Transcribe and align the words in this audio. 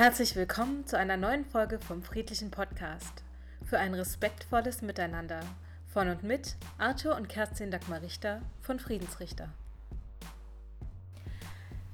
Herzlich 0.00 0.34
willkommen 0.34 0.86
zu 0.86 0.96
einer 0.96 1.18
neuen 1.18 1.44
Folge 1.44 1.78
vom 1.78 2.02
Friedlichen 2.02 2.50
Podcast 2.50 3.22
für 3.66 3.78
ein 3.78 3.92
respektvolles 3.92 4.80
Miteinander 4.80 5.40
von 5.92 6.08
und 6.08 6.22
mit 6.22 6.56
Arthur 6.78 7.16
und 7.16 7.28
Kerstin 7.28 7.70
Dagmar 7.70 8.00
Richter 8.00 8.40
von 8.62 8.80
Friedensrichter. 8.80 9.50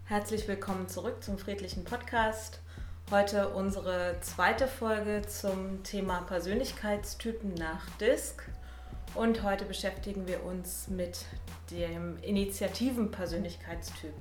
Herzlich 0.04 0.46
willkommen 0.46 0.87
zurück 0.88 1.24
zum 1.24 1.37
Friedlichen 1.37 1.82
Podcast. 1.82 2.61
Heute 3.11 3.48
unsere 3.48 4.14
zweite 4.20 4.68
Folge 4.68 5.23
zum 5.27 5.82
Thema 5.82 6.20
Persönlichkeitstypen 6.20 7.54
nach 7.54 7.91
DISC. 7.98 8.41
Und 9.16 9.43
heute 9.43 9.64
beschäftigen 9.64 10.29
wir 10.29 10.45
uns 10.45 10.86
mit 10.86 11.25
dem 11.73 12.18
Initiativen-Persönlichkeitstyp. 12.23 14.14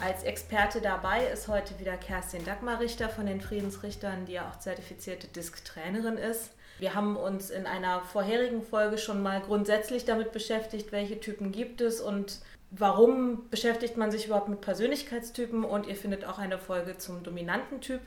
Als 0.00 0.22
Experte 0.22 0.80
dabei 0.80 1.26
ist 1.26 1.48
heute 1.48 1.80
wieder 1.80 1.96
Kerstin 1.96 2.44
Dagmar 2.44 2.78
Richter 2.78 3.08
von 3.08 3.26
den 3.26 3.40
Friedensrichtern, 3.40 4.26
die 4.26 4.34
ja 4.34 4.48
auch 4.48 4.60
zertifizierte 4.60 5.26
Disk-Trainerin 5.26 6.16
ist. 6.16 6.52
Wir 6.78 6.94
haben 6.94 7.16
uns 7.16 7.50
in 7.50 7.66
einer 7.66 8.02
vorherigen 8.02 8.62
Folge 8.62 8.96
schon 8.96 9.20
mal 9.20 9.40
grundsätzlich 9.40 10.04
damit 10.04 10.30
beschäftigt, 10.30 10.92
welche 10.92 11.18
Typen 11.18 11.50
gibt 11.50 11.80
es 11.80 12.00
und 12.00 12.38
warum 12.70 13.50
beschäftigt 13.50 13.96
man 13.96 14.12
sich 14.12 14.26
überhaupt 14.26 14.48
mit 14.48 14.60
Persönlichkeitstypen 14.60 15.64
und 15.64 15.88
ihr 15.88 15.96
findet 15.96 16.24
auch 16.24 16.38
eine 16.38 16.60
Folge 16.60 16.96
zum 16.96 17.24
dominanten 17.24 17.80
Typ. 17.80 18.02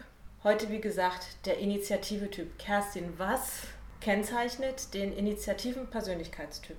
Heute, 0.45 0.69
wie 0.69 0.80
gesagt, 0.80 1.45
der 1.45 1.58
Initiative-Typ. 1.58 2.58
Kerstin, 2.58 3.16
was 3.17 3.63
kennzeichnet 3.99 4.94
den 4.94 5.11
Initiativen-Persönlichkeitstyp? 5.11 6.77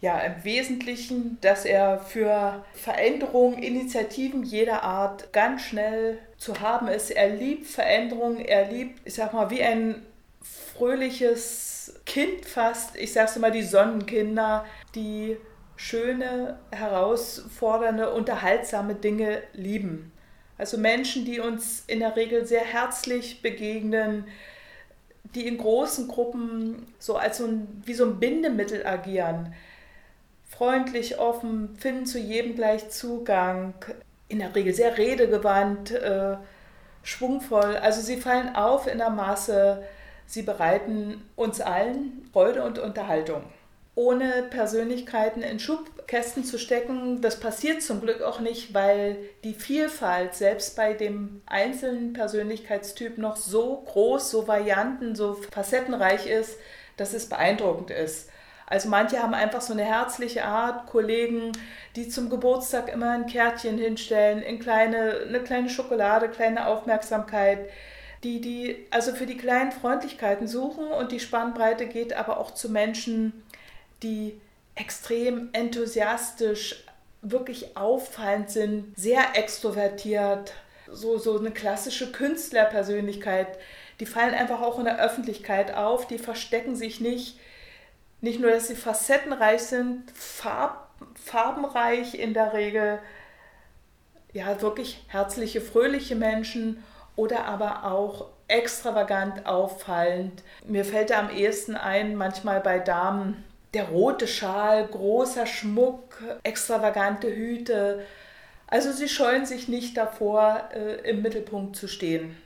Ja, 0.00 0.18
im 0.20 0.44
Wesentlichen, 0.44 1.38
dass 1.42 1.66
er 1.66 1.98
für 1.98 2.64
Veränderungen, 2.72 3.62
Initiativen 3.62 4.42
jeder 4.42 4.82
Art 4.82 5.32
ganz 5.32 5.62
schnell 5.62 6.18
zu 6.38 6.60
haben 6.60 6.88
ist. 6.88 7.10
Er 7.10 7.28
liebt 7.28 7.66
Veränderungen, 7.66 8.40
er 8.40 8.70
liebt, 8.70 9.00
ich 9.04 9.14
sag 9.14 9.34
mal, 9.34 9.50
wie 9.50 9.62
ein 9.62 10.02
fröhliches 10.42 12.00
Kind 12.06 12.46
fast, 12.46 12.96
ich 12.96 13.12
sag's 13.12 13.36
immer, 13.36 13.50
die 13.50 13.62
Sonnenkinder, 13.62 14.64
die 14.94 15.36
schöne, 15.76 16.58
herausfordernde, 16.70 18.12
unterhaltsame 18.12 18.94
Dinge 18.94 19.42
lieben. 19.52 20.12
Also 20.56 20.78
Menschen, 20.78 21.26
die 21.26 21.40
uns 21.40 21.84
in 21.86 22.00
der 22.00 22.16
Regel 22.16 22.46
sehr 22.46 22.64
herzlich 22.64 23.42
begegnen, 23.42 24.24
die 25.34 25.46
in 25.46 25.58
großen 25.58 26.08
Gruppen 26.08 26.86
so 26.98 27.16
als 27.16 27.38
so 27.38 27.46
ein, 27.46 27.82
wie 27.84 27.94
so 27.94 28.04
ein 28.04 28.18
Bindemittel 28.18 28.86
agieren 28.86 29.54
freundlich, 30.60 31.18
offen, 31.18 31.74
finden 31.78 32.04
zu 32.04 32.18
jedem 32.18 32.54
gleich 32.54 32.90
Zugang, 32.90 33.72
in 34.28 34.40
der 34.40 34.54
Regel 34.54 34.74
sehr 34.74 34.98
redegewandt, 34.98 35.90
äh, 35.90 36.36
schwungvoll. 37.02 37.78
Also 37.78 38.02
sie 38.02 38.18
fallen 38.18 38.54
auf 38.54 38.86
in 38.86 38.98
der 38.98 39.08
Masse, 39.08 39.82
sie 40.26 40.42
bereiten 40.42 41.26
uns 41.34 41.62
allen 41.62 42.28
Freude 42.34 42.62
und 42.62 42.78
Unterhaltung. 42.78 43.44
Ohne 43.94 44.48
Persönlichkeiten 44.50 45.40
in 45.40 45.60
Schubkästen 45.60 46.44
zu 46.44 46.58
stecken, 46.58 47.22
das 47.22 47.40
passiert 47.40 47.80
zum 47.80 48.02
Glück 48.02 48.20
auch 48.20 48.40
nicht, 48.40 48.74
weil 48.74 49.16
die 49.44 49.54
Vielfalt 49.54 50.34
selbst 50.34 50.76
bei 50.76 50.92
dem 50.92 51.40
einzelnen 51.46 52.12
Persönlichkeitstyp 52.12 53.16
noch 53.16 53.36
so 53.36 53.82
groß, 53.86 54.30
so 54.30 54.46
varianten, 54.46 55.16
so 55.16 55.38
facettenreich 55.52 56.26
ist, 56.26 56.58
dass 56.98 57.14
es 57.14 57.30
beeindruckend 57.30 57.90
ist. 57.90 58.28
Also 58.70 58.88
manche 58.88 59.20
haben 59.20 59.34
einfach 59.34 59.60
so 59.60 59.72
eine 59.72 59.84
herzliche 59.84 60.44
Art, 60.44 60.86
Kollegen, 60.86 61.50
die 61.96 62.08
zum 62.08 62.30
Geburtstag 62.30 62.90
immer 62.90 63.10
ein 63.10 63.26
Kärtchen 63.26 63.76
hinstellen, 63.78 64.42
in 64.42 64.60
kleine, 64.60 65.24
eine 65.28 65.40
kleine 65.40 65.68
Schokolade, 65.68 66.28
kleine 66.28 66.68
Aufmerksamkeit, 66.68 67.68
die, 68.22 68.40
die 68.40 68.86
also 68.90 69.12
für 69.12 69.26
die 69.26 69.36
kleinen 69.36 69.72
Freundlichkeiten 69.72 70.46
suchen 70.46 70.86
und 70.86 71.10
die 71.10 71.18
Spannbreite 71.18 71.86
geht 71.86 72.12
aber 72.12 72.38
auch 72.38 72.52
zu 72.52 72.70
Menschen, 72.70 73.42
die 74.04 74.40
extrem 74.76 75.48
enthusiastisch, 75.52 76.84
wirklich 77.22 77.76
auffallend 77.76 78.50
sind, 78.50 78.96
sehr 78.96 79.20
extrovertiert, 79.34 80.54
so, 80.86 81.18
so 81.18 81.38
eine 81.38 81.50
klassische 81.50 82.12
Künstlerpersönlichkeit. 82.12 83.58
Die 83.98 84.06
fallen 84.06 84.32
einfach 84.32 84.62
auch 84.62 84.78
in 84.78 84.84
der 84.84 85.04
Öffentlichkeit 85.04 85.74
auf, 85.74 86.06
die 86.06 86.18
verstecken 86.18 86.76
sich 86.76 87.00
nicht 87.00 87.36
nicht 88.20 88.40
nur, 88.40 88.50
dass 88.50 88.68
sie 88.68 88.74
facettenreich 88.74 89.62
sind, 89.62 90.10
farb, 90.12 90.88
farbenreich 91.14 92.14
in 92.14 92.34
der 92.34 92.52
Regel, 92.52 92.98
ja, 94.32 94.60
wirklich 94.60 95.02
herzliche, 95.08 95.60
fröhliche 95.60 96.14
Menschen 96.14 96.84
oder 97.16 97.46
aber 97.46 97.84
auch 97.84 98.26
extravagant 98.48 99.46
auffallend. 99.46 100.42
Mir 100.64 100.84
fällt 100.84 101.10
da 101.10 101.18
am 101.18 101.30
ehesten 101.30 101.76
ein, 101.76 102.16
manchmal 102.16 102.60
bei 102.60 102.78
Damen, 102.78 103.44
der 103.74 103.84
rote 103.88 104.26
Schal, 104.26 104.86
großer 104.86 105.46
Schmuck, 105.46 106.22
extravagante 106.42 107.28
Hüte. 107.28 108.04
Also 108.66 108.92
sie 108.92 109.08
scheuen 109.08 109.46
sich 109.46 109.68
nicht 109.68 109.96
davor, 109.96 110.68
äh, 110.74 111.08
im 111.08 111.22
Mittelpunkt 111.22 111.76
zu 111.76 111.88
stehen. 111.88 112.36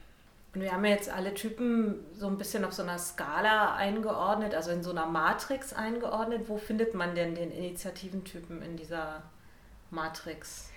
Und 0.54 0.60
wir 0.60 0.72
haben 0.72 0.84
ja 0.84 0.92
jetzt 0.92 1.10
alle 1.10 1.34
Typen 1.34 2.04
so 2.16 2.28
ein 2.28 2.38
bisschen 2.38 2.65
auf 2.65 2.72
so 2.72 2.82
einer 2.82 2.98
Skala 2.98 3.75
eingeordnet, 3.75 4.54
also 4.54 4.70
in 4.70 4.84
so 4.84 4.91
einer 4.91 5.06
Matrix 5.06 5.72
eingeordnet. 5.72 6.48
Wo 6.48 6.59
findet 6.59 6.94
man 6.94 7.15
denn 7.15 7.34
den 7.34 7.50
Initiativentypen 7.50 8.62
in 8.62 8.76
dieser 8.76 9.22
Matrix? 9.91 10.70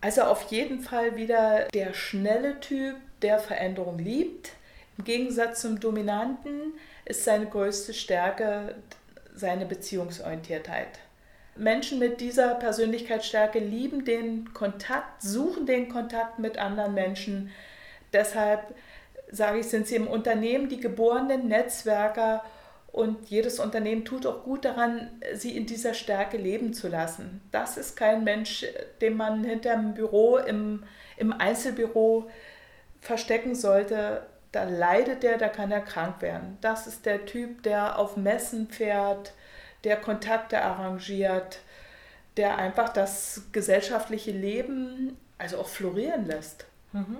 Also 0.00 0.22
auf 0.22 0.50
jeden 0.50 0.80
Fall 0.80 1.16
wieder 1.16 1.68
der 1.74 1.92
schnelle 1.92 2.60
Typ, 2.60 2.96
der 3.22 3.38
Veränderung 3.38 3.98
liebt. 3.98 4.52
Im 4.96 5.04
Gegensatz 5.04 5.60
zum 5.60 5.78
Dominanten 5.78 6.72
ist 7.04 7.24
seine 7.24 7.46
größte 7.46 7.92
Stärke 7.92 8.76
seine 9.34 9.66
Beziehungsorientiertheit. 9.66 10.98
Menschen 11.56 11.98
mit 11.98 12.20
dieser 12.20 12.54
Persönlichkeitsstärke 12.54 13.58
lieben 13.58 14.04
den 14.04 14.52
Kontakt, 14.52 15.22
suchen 15.22 15.66
den 15.66 15.88
Kontakt 15.88 16.38
mit 16.38 16.58
anderen 16.58 16.94
Menschen. 16.94 17.50
Deshalb 18.12 18.74
sage 19.30 19.60
ich, 19.60 19.66
sind 19.66 19.86
sie 19.86 19.96
im 19.96 20.06
Unternehmen 20.06 20.68
die 20.68 20.80
geborenen 20.80 21.48
Netzwerker 21.48 22.42
und 22.96 23.28
jedes 23.28 23.60
Unternehmen 23.60 24.06
tut 24.06 24.24
auch 24.24 24.42
gut 24.42 24.64
daran, 24.64 25.10
sie 25.34 25.54
in 25.54 25.66
dieser 25.66 25.92
Stärke 25.92 26.38
leben 26.38 26.72
zu 26.72 26.88
lassen. 26.88 27.42
Das 27.52 27.76
ist 27.76 27.94
kein 27.94 28.24
Mensch, 28.24 28.64
den 29.02 29.18
man 29.18 29.44
hinterm 29.44 29.92
Büro, 29.92 30.38
im, 30.38 30.84
im 31.18 31.32
Einzelbüro 31.32 32.30
verstecken 33.02 33.54
sollte. 33.54 34.22
Da 34.50 34.64
leidet 34.64 35.24
er, 35.24 35.36
da 35.36 35.48
kann 35.48 35.70
er 35.72 35.82
krank 35.82 36.22
werden. 36.22 36.56
Das 36.62 36.86
ist 36.86 37.04
der 37.04 37.26
Typ, 37.26 37.62
der 37.64 37.98
auf 37.98 38.16
Messen 38.16 38.68
fährt, 38.68 39.34
der 39.84 39.96
Kontakte 39.96 40.62
arrangiert, 40.62 41.58
der 42.38 42.56
einfach 42.56 42.88
das 42.88 43.42
gesellschaftliche 43.52 44.30
Leben 44.30 45.18
also 45.36 45.58
auch 45.58 45.68
florieren 45.68 46.24
lässt. 46.24 46.64
Mhm. 46.92 47.18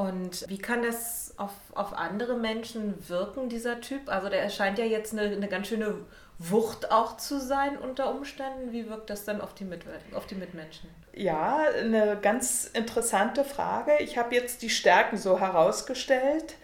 Und 0.00 0.48
wie 0.48 0.56
kann 0.56 0.82
das 0.82 1.34
auf, 1.36 1.52
auf 1.74 1.92
andere 1.92 2.38
Menschen 2.38 2.94
wirken, 3.06 3.50
dieser 3.50 3.82
Typ? 3.82 4.08
Also 4.08 4.30
der 4.30 4.40
erscheint 4.40 4.78
ja 4.78 4.86
jetzt 4.86 5.12
eine, 5.12 5.30
eine 5.30 5.46
ganz 5.46 5.68
schöne 5.68 5.94
Wucht 6.38 6.90
auch 6.90 7.18
zu 7.18 7.38
sein 7.38 7.76
unter 7.76 8.10
Umständen. 8.14 8.72
Wie 8.72 8.88
wirkt 8.88 9.10
das 9.10 9.26
dann 9.26 9.42
auf 9.42 9.52
die, 9.52 9.64
Mit 9.64 9.82
auf 10.14 10.26
die 10.26 10.36
Mitmenschen? 10.36 10.88
Ja, 11.12 11.58
eine 11.78 12.16
ganz 12.16 12.64
interessante 12.72 13.44
Frage. 13.44 13.92
Ich 13.98 14.16
habe 14.16 14.34
jetzt 14.34 14.62
die 14.62 14.70
Stärken 14.70 15.18
so 15.18 15.38
herausgestellt, 15.38 16.54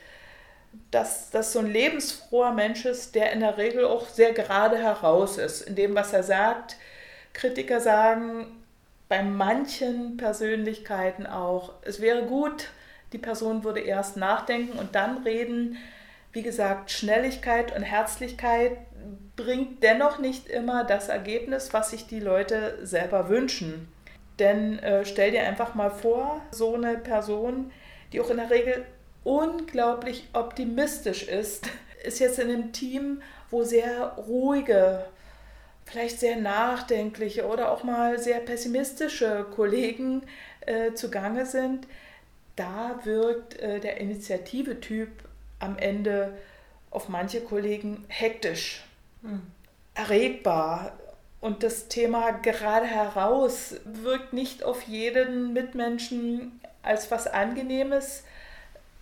dass 0.90 1.28
das 1.28 1.52
so 1.52 1.58
ein 1.58 1.66
lebensfroher 1.66 2.52
Mensch 2.52 2.86
ist, 2.86 3.14
der 3.14 3.32
in 3.32 3.40
der 3.40 3.58
Regel 3.58 3.84
auch 3.84 4.08
sehr 4.08 4.32
gerade 4.32 4.78
heraus 4.78 5.36
ist 5.36 5.60
in 5.60 5.74
dem, 5.74 5.94
was 5.94 6.14
er 6.14 6.22
sagt. 6.22 6.76
Kritiker 7.34 7.82
sagen 7.82 8.46
bei 9.10 9.22
manchen 9.22 10.16
Persönlichkeiten 10.16 11.26
auch, 11.26 11.74
es 11.82 12.00
wäre 12.00 12.22
gut, 12.22 12.70
die 13.12 13.18
Person 13.18 13.64
würde 13.64 13.80
erst 13.80 14.16
nachdenken 14.16 14.78
und 14.78 14.94
dann 14.94 15.22
reden. 15.22 15.76
Wie 16.32 16.42
gesagt, 16.42 16.90
Schnelligkeit 16.90 17.74
und 17.74 17.82
Herzlichkeit 17.82 18.76
bringt 19.36 19.82
dennoch 19.82 20.18
nicht 20.18 20.48
immer 20.48 20.84
das 20.84 21.08
Ergebnis, 21.08 21.72
was 21.72 21.90
sich 21.90 22.06
die 22.06 22.20
Leute 22.20 22.78
selber 22.82 23.28
wünschen. 23.28 23.88
Denn 24.38 24.78
äh, 24.80 25.04
stell 25.04 25.30
dir 25.30 25.44
einfach 25.44 25.74
mal 25.74 25.90
vor, 25.90 26.42
so 26.50 26.74
eine 26.74 26.98
Person, 26.98 27.70
die 28.12 28.20
auch 28.20 28.30
in 28.30 28.36
der 28.36 28.50
Regel 28.50 28.84
unglaublich 29.24 30.28
optimistisch 30.32 31.22
ist, 31.26 31.68
ist 32.04 32.18
jetzt 32.18 32.38
in 32.38 32.50
einem 32.50 32.72
Team, 32.72 33.22
wo 33.50 33.62
sehr 33.62 34.14
ruhige, 34.26 35.06
vielleicht 35.84 36.20
sehr 36.20 36.36
nachdenkliche 36.36 37.46
oder 37.46 37.70
auch 37.70 37.84
mal 37.84 38.18
sehr 38.18 38.40
pessimistische 38.40 39.46
Kollegen 39.54 40.22
äh, 40.66 40.92
zugange 40.94 41.46
sind 41.46 41.86
da 42.56 43.00
wirkt 43.04 43.58
äh, 43.58 43.80
der 43.80 44.00
Initiative-Typ 44.00 45.10
am 45.58 45.78
Ende 45.78 46.36
auf 46.90 47.08
manche 47.08 47.40
Kollegen 47.42 48.04
hektisch, 48.08 48.84
hm. 49.22 49.42
erregbar. 49.94 50.92
Und 51.40 51.62
das 51.62 51.88
Thema 51.88 52.32
gerade 52.32 52.86
heraus 52.86 53.76
wirkt 53.84 54.32
nicht 54.32 54.64
auf 54.64 54.82
jeden 54.82 55.52
Mitmenschen 55.52 56.60
als 56.82 57.10
was 57.10 57.26
Angenehmes. 57.26 58.24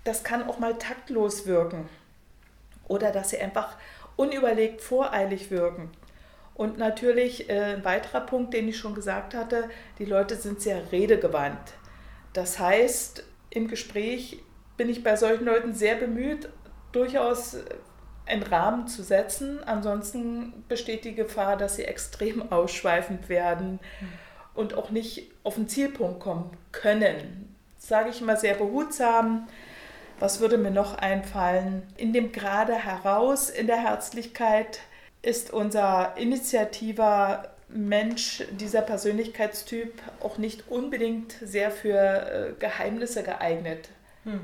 das 0.02 0.24
kann 0.24 0.48
auch 0.48 0.58
mal 0.58 0.74
taktlos 0.74 1.46
wirken 1.46 1.88
oder 2.88 3.10
dass 3.10 3.30
sie 3.30 3.38
einfach 3.38 3.76
unüberlegt 4.16 4.80
voreilig 4.80 5.50
wirken. 5.50 5.90
Und 6.54 6.78
natürlich 6.78 7.48
äh, 7.48 7.74
ein 7.74 7.84
weiterer 7.84 8.20
Punkt, 8.20 8.54
den 8.54 8.68
ich 8.68 8.78
schon 8.78 8.94
gesagt 8.94 9.34
hatte, 9.34 9.70
die 9.98 10.04
Leute 10.04 10.36
sind 10.36 10.60
sehr 10.60 10.92
redegewandt. 10.92 11.74
Das 12.32 12.58
heißt, 12.58 13.24
im 13.54 13.68
Gespräch 13.68 14.42
bin 14.76 14.88
ich 14.88 15.02
bei 15.02 15.16
solchen 15.16 15.44
Leuten 15.44 15.72
sehr 15.72 15.94
bemüht, 15.94 16.48
durchaus 16.92 17.56
einen 18.26 18.42
Rahmen 18.42 18.86
zu 18.88 19.02
setzen. 19.02 19.62
Ansonsten 19.64 20.64
besteht 20.68 21.04
die 21.04 21.14
Gefahr, 21.14 21.56
dass 21.56 21.76
sie 21.76 21.84
extrem 21.84 22.52
ausschweifend 22.52 23.28
werden 23.28 23.80
und 24.54 24.74
auch 24.74 24.90
nicht 24.90 25.30
auf 25.42 25.54
den 25.54 25.68
Zielpunkt 25.68 26.20
kommen 26.20 26.50
können. 26.72 27.54
Das 27.76 27.88
sage 27.88 28.10
ich 28.10 28.20
immer 28.20 28.36
sehr 28.36 28.54
behutsam. 28.54 29.48
Was 30.18 30.40
würde 30.40 30.58
mir 30.58 30.70
noch 30.70 30.96
einfallen? 30.96 31.82
In 31.96 32.12
dem 32.12 32.32
Gerade 32.32 32.74
heraus, 32.74 33.50
in 33.50 33.66
der 33.66 33.78
Herzlichkeit, 33.78 34.80
ist 35.22 35.52
unser 35.52 36.16
initiativer 36.16 37.53
Mensch, 37.74 38.44
dieser 38.52 38.82
Persönlichkeitstyp, 38.82 39.92
auch 40.20 40.38
nicht 40.38 40.68
unbedingt 40.68 41.34
sehr 41.42 41.70
für 41.72 41.98
äh, 41.98 42.52
Geheimnisse 42.60 43.24
geeignet. 43.24 43.88
Hm. 44.22 44.40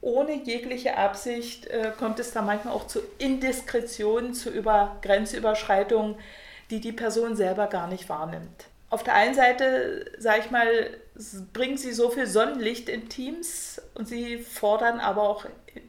Ohne 0.00 0.34
jegliche 0.34 0.96
Absicht 0.96 1.66
äh, 1.66 1.90
kommt 1.98 2.20
es 2.20 2.30
da 2.30 2.42
manchmal 2.42 2.72
auch 2.72 2.86
zu 2.86 3.00
Indiskretionen, 3.18 4.32
zu 4.32 4.50
Über 4.50 4.96
Grenzüberschreitungen, 5.02 6.14
die 6.70 6.80
die 6.80 6.92
Person 6.92 7.34
selber 7.34 7.66
gar 7.66 7.88
nicht 7.88 8.08
wahrnimmt. 8.08 8.66
Auf 8.90 9.02
der 9.02 9.14
einen 9.14 9.34
Seite, 9.34 10.04
sage 10.16 10.42
ich 10.44 10.50
mal, 10.52 10.90
bringen 11.52 11.76
sie 11.76 11.92
so 11.92 12.10
viel 12.10 12.28
Sonnenlicht 12.28 12.88
in 12.88 13.08
Teams 13.08 13.82
und 13.94 14.06
sie 14.06 14.38
fordern 14.38 15.00
aber 15.00 15.28
auch 15.28 15.46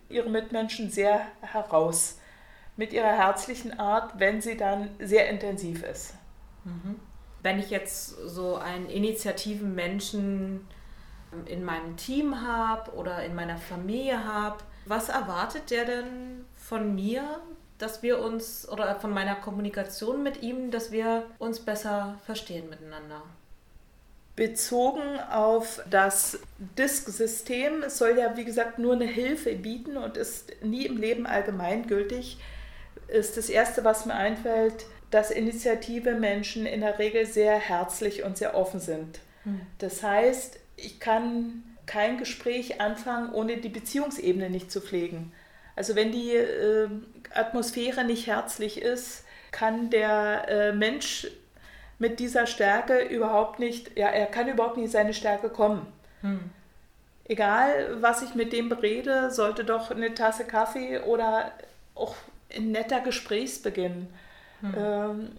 ihre 0.10 0.30
Mitmenschen 0.30 0.90
sehr 0.90 1.22
heraus 1.42 2.18
mit 2.76 2.94
ihrer 2.94 3.16
herzlichen 3.16 3.80
Art, 3.80 4.20
wenn 4.20 4.42
sie 4.42 4.58
dann 4.58 4.90
sehr 5.00 5.30
intensiv 5.30 5.84
ist. 5.84 6.17
Mhm. 6.68 7.00
Wenn 7.42 7.60
ich 7.60 7.70
jetzt 7.70 8.10
so 8.26 8.56
einen 8.56 8.90
initiativen 8.90 9.74
Menschen 9.74 10.68
in 11.46 11.64
meinem 11.64 11.98
Team 11.98 12.42
habe 12.42 12.92
oder 12.94 13.24
in 13.24 13.36
meiner 13.36 13.58
Familie 13.58 14.24
habe, 14.24 14.58
was 14.86 15.10
erwartet 15.10 15.70
der 15.70 15.86
denn 15.86 16.46
von 16.56 16.96
mir, 16.96 17.24
dass 17.78 18.02
wir 18.02 18.20
uns 18.20 18.68
oder 18.68 18.96
von 18.96 19.12
meiner 19.12 19.36
Kommunikation 19.36 20.24
mit 20.24 20.42
ihm, 20.42 20.72
dass 20.72 20.92
wir 20.92 21.24
uns 21.38 21.60
besser 21.60 22.18
verstehen 22.26 22.70
miteinander? 22.70 23.22
Bezogen 24.36 25.20
auf 25.32 25.82
das 25.90 26.40
Disk-System, 26.78 27.84
es 27.84 27.98
soll 27.98 28.18
ja 28.18 28.38
wie 28.38 28.46
gesagt 28.46 28.80
nur 28.80 28.94
eine 28.94 29.06
Hilfe 29.06 29.56
bieten 29.56 29.98
und 29.98 30.16
ist 30.16 30.64
nie 30.64 30.86
im 30.86 30.98
Leben 30.98 31.26
allgemeingültig 31.26 32.38
ist 33.08 33.38
das 33.38 33.50
Erste, 33.50 33.84
was 33.84 34.06
mir 34.06 34.16
einfällt, 34.16 34.86
dass 35.12 35.32
initiative 35.32 36.14
Menschen 36.14 36.66
in 36.66 36.82
der 36.82 37.00
Regel 37.00 37.26
sehr 37.26 37.58
herzlich 37.58 38.24
und 38.24 38.38
sehr 38.38 38.56
offen 38.56 38.80
sind. 38.80 39.20
Hm. 39.44 39.62
Das 39.80 40.04
heißt, 40.04 40.60
ich 40.76 41.00
kann 41.00 41.64
kein 41.86 42.18
Gespräch 42.18 42.82
anfangen, 42.82 43.32
ohne 43.34 43.58
die 43.58 43.70
Beziehungsebene 43.70 44.50
nicht 44.50 44.72
zu 44.72 44.82
pflegen. 44.82 45.32
Also 45.76 45.96
wenn 45.96 46.12
die 46.12 46.36
äh, 46.36 46.90
Atmosphäre 47.34 48.04
nicht 48.04 48.28
herzlich 48.28 48.82
ist, 48.82 49.24
kann 49.52 49.90
der 49.90 50.50
äh, 50.50 50.74
Mensch 50.74 51.28
mit 52.00 52.20
dieser 52.20 52.46
Stärke 52.46 53.00
überhaupt 53.00 53.60
nicht, 53.60 53.98
ja, 53.98 54.08
er 54.08 54.28
kann 54.28 54.48
überhaupt 54.48 54.78
nicht 54.78 54.88
in 54.88 54.92
seine 54.92 55.14
Stärke 55.14 55.50
kommen. 55.50 55.86
Hm. 56.22 56.52
Egal, 57.26 58.02
was 58.02 58.22
ich 58.22 58.36
mit 58.36 58.54
dem 58.54 58.70
berede, 58.70 59.32
sollte 59.32 59.64
doch 59.64 59.92
eine 59.92 60.14
Tasse 60.14 60.46
Kaffee 60.46 61.00
oder 61.00 61.52
auch 61.96 62.16
ein 62.56 62.72
netter 62.72 63.02
Gesprächsbeginn, 63.02 64.08
hm. 64.62 64.74
ähm, 64.78 65.30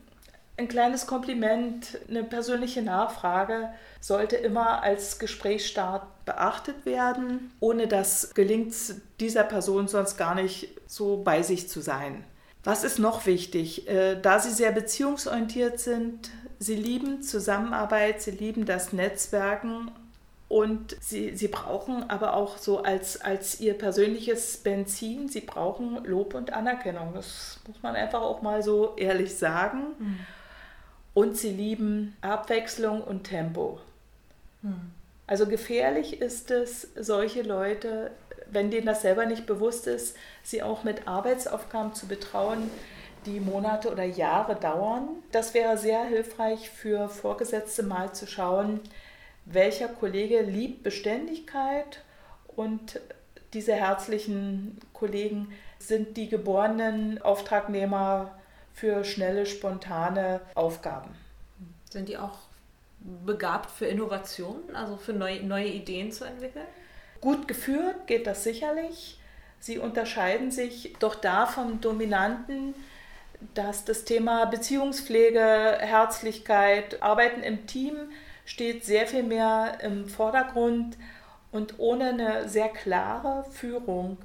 ein 0.59 0.69
kleines 0.69 1.07
Kompliment, 1.07 1.99
eine 2.09 2.25
persönliche 2.25 2.83
Nachfrage 2.83 3.69
sollte 4.01 4.35
immer 4.37 4.83
als 4.83 5.21
Gesprächsstart 5.21 6.25
beachtet 6.25 6.85
werden. 6.85 7.53
Ohne 7.61 7.87
das 7.87 8.35
gelingt 8.35 8.73
es 8.73 8.97
dieser 9.21 9.45
Person 9.45 9.87
sonst 9.87 10.17
gar 10.17 10.35
nicht 10.35 10.69
so 10.89 11.23
bei 11.23 11.43
sich 11.43 11.69
zu 11.69 11.81
sein. 11.81 12.25
Was 12.65 12.83
ist 12.83 12.99
noch 12.99 13.25
wichtig? 13.25 13.89
Äh, 13.89 14.21
da 14.21 14.41
Sie 14.41 14.51
sehr 14.51 14.73
beziehungsorientiert 14.73 15.79
sind, 15.79 16.31
Sie 16.59 16.75
lieben 16.75 17.23
Zusammenarbeit, 17.23 18.21
Sie 18.21 18.33
lieben 18.33 18.67
das 18.67 18.93
Netzwerken 18.93 19.93
und 20.49 20.97
sie, 21.01 21.37
sie 21.37 21.49
brauchen 21.49 22.09
aber 22.09 22.35
auch 22.35 22.57
so 22.57 22.83
als, 22.83 23.21
als 23.21 23.61
ihr 23.61 23.75
persönliches 23.75 24.57
Benzin, 24.57 25.29
sie 25.29 25.43
brauchen 25.43 26.03
Lob 26.05 26.35
und 26.35 26.55
Anerkennung. 26.55 27.13
Das 27.15 27.61
muss 27.67 27.83
man 27.83 27.95
einfach 27.95 28.23
auch 28.23 28.41
mal 28.41 28.63
so 28.63 28.97
ehrlich 28.97 29.37
sagen. 29.37 29.89
Mhm. 29.99 30.19
Und 31.13 31.37
sie 31.37 31.51
lieben 31.51 32.17
Abwechslung 32.23 33.03
und 33.03 33.25
Tempo. 33.25 33.79
Mhm. 34.63 34.93
Also 35.27 35.47
gefährlich 35.47 36.23
ist 36.23 36.51
es, 36.51 36.89
solche 36.97 37.43
Leute, 37.43 38.11
wenn 38.51 38.71
denen 38.71 38.87
das 38.87 39.03
selber 39.03 39.27
nicht 39.27 39.45
bewusst 39.45 39.87
ist, 39.87 40.17
sie 40.43 40.63
auch 40.63 40.83
mit 40.83 41.07
Arbeitsaufgaben 41.07 41.93
zu 41.93 42.07
betrauen, 42.07 42.71
die 43.27 43.41
Monate 43.41 43.91
oder 43.91 44.05
Jahre 44.05 44.55
dauern. 44.57 45.09
Das 45.31 45.53
wäre 45.53 45.77
sehr 45.77 46.05
hilfreich 46.05 46.71
für 46.71 47.11
Vorgesetzte 47.11 47.83
mal 47.83 48.15
zu 48.15 48.27
schauen, 48.27 48.81
welcher 49.51 49.89
Kollege 49.89 50.43
liebt 50.43 50.83
Beständigkeit 50.83 52.03
und 52.57 53.01
diese 53.55 53.75
herzlichen 53.75 54.79
Kollegen 54.93 55.53
sind 55.79 56.17
die 56.17 56.29
geborenen 56.29 57.21
Auftragnehmer 57.23 58.39
für 58.75 59.05
schnelle, 59.05 59.47
spontane 59.47 60.41
Aufgaben. 60.55 61.15
Sind 61.91 62.09
die 62.09 62.19
auch 62.19 62.39
begabt 63.25 63.71
für 63.71 63.87
Innovationen, 63.87 64.77
also 64.77 64.97
für 64.97 65.13
neue, 65.13 65.43
neue 65.43 65.69
Ideen 65.69 66.13
zu 66.13 66.25
entwickeln? 66.25 66.67
Gut 67.21 67.49
geführt 67.49 68.07
geht 68.07 68.27
das 68.27 68.45
sicherlich. 68.45 69.19
Sie 69.61 69.79
unterscheiden 69.79 70.51
sich 70.51 70.95
doch 71.01 71.15
da 71.15 71.47
vom 71.47 71.81
Dominanten, 71.81 72.75
dass 73.55 73.85
das 73.85 74.05
Thema 74.05 74.45
Beziehungspflege, 74.47 75.79
Herzlichkeit, 75.81 77.03
Arbeiten 77.03 77.43
im 77.43 77.67
Team 77.67 77.97
steht 78.49 78.83
sehr 78.83 79.07
viel 79.07 79.25
mehr 79.25 79.79
im 79.83 80.09
Vordergrund 80.09 80.97
und 81.53 81.79
ohne 81.79 82.09
eine 82.09 82.49
sehr 82.49 82.69
klare 82.71 83.45
Führung 83.51 84.17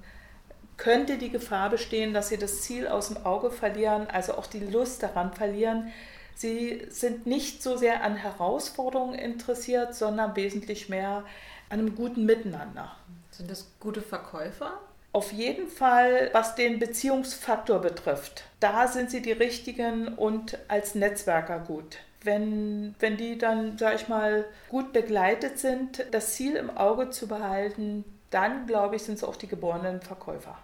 könnte 0.77 1.17
die 1.17 1.29
Gefahr 1.29 1.69
bestehen, 1.69 2.13
dass 2.13 2.29
sie 2.29 2.37
das 2.37 2.61
Ziel 2.61 2.87
aus 2.87 3.09
dem 3.09 3.25
Auge 3.25 3.51
verlieren, 3.51 4.07
also 4.09 4.35
auch 4.35 4.47
die 4.47 4.61
Lust 4.61 5.03
daran 5.03 5.33
verlieren. 5.33 5.91
Sie 6.35 6.87
sind 6.89 7.27
nicht 7.27 7.61
so 7.61 7.75
sehr 7.75 8.01
an 8.01 8.15
Herausforderungen 8.15 9.19
interessiert, 9.19 9.93
sondern 9.93 10.37
wesentlich 10.37 10.87
mehr 10.87 11.25
an 11.69 11.79
einem 11.79 11.93
guten 11.93 12.25
Miteinander. 12.25 12.95
Sind 13.29 13.51
das 13.51 13.73
gute 13.81 14.01
Verkäufer? 14.01 14.79
Auf 15.11 15.33
jeden 15.33 15.67
Fall, 15.67 16.29
was 16.31 16.55
den 16.55 16.79
Beziehungsfaktor 16.79 17.79
betrifft. 17.79 18.45
Da 18.61 18.87
sind 18.87 19.11
sie 19.11 19.21
die 19.21 19.33
richtigen 19.33 20.07
und 20.07 20.57
als 20.69 20.95
Netzwerker 20.95 21.59
gut 21.59 21.97
wenn, 22.23 22.95
wenn 22.99 23.17
die 23.17 23.37
dann, 23.37 23.77
sag 23.77 23.95
ich 23.95 24.07
mal, 24.07 24.45
gut 24.69 24.93
begleitet 24.93 25.59
sind, 25.59 26.05
das 26.11 26.33
Ziel 26.33 26.55
im 26.55 26.75
Auge 26.75 27.09
zu 27.09 27.27
behalten, 27.27 28.03
dann 28.29 28.65
glaube 28.65 28.95
ich, 28.95 29.03
sind 29.03 29.15
es 29.15 29.23
auch 29.23 29.35
die 29.35 29.47
geborenen 29.47 30.01
Verkäufer. 30.01 30.57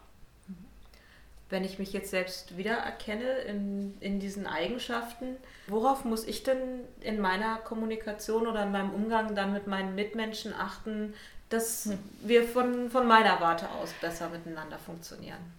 Wenn 1.49 1.63
ich 1.63 1.79
mich 1.79 1.93
jetzt 1.93 2.11
selbst 2.11 2.57
wiedererkenne 2.57 3.39
in, 3.39 3.97
in 4.01 4.19
diesen 4.19 4.45
Eigenschaften, 4.45 5.35
worauf 5.67 6.05
muss 6.05 6.27
ich 6.27 6.43
denn 6.43 6.81
in 7.01 7.19
meiner 7.19 7.57
Kommunikation 7.57 8.47
oder 8.47 8.63
in 8.63 8.71
meinem 8.71 8.93
Umgang 8.93 9.33
dann 9.33 9.51
mit 9.53 9.65
meinen 9.65 9.95
Mitmenschen 9.95 10.53
achten, 10.53 11.13
dass 11.49 11.85
hm. 11.85 11.99
wir 12.21 12.47
von, 12.47 12.91
von 12.91 13.07
meiner 13.07 13.41
Warte 13.41 13.67
aus 13.81 13.93
besser 13.99 14.29
miteinander 14.29 14.77
funktionieren? 14.77 15.58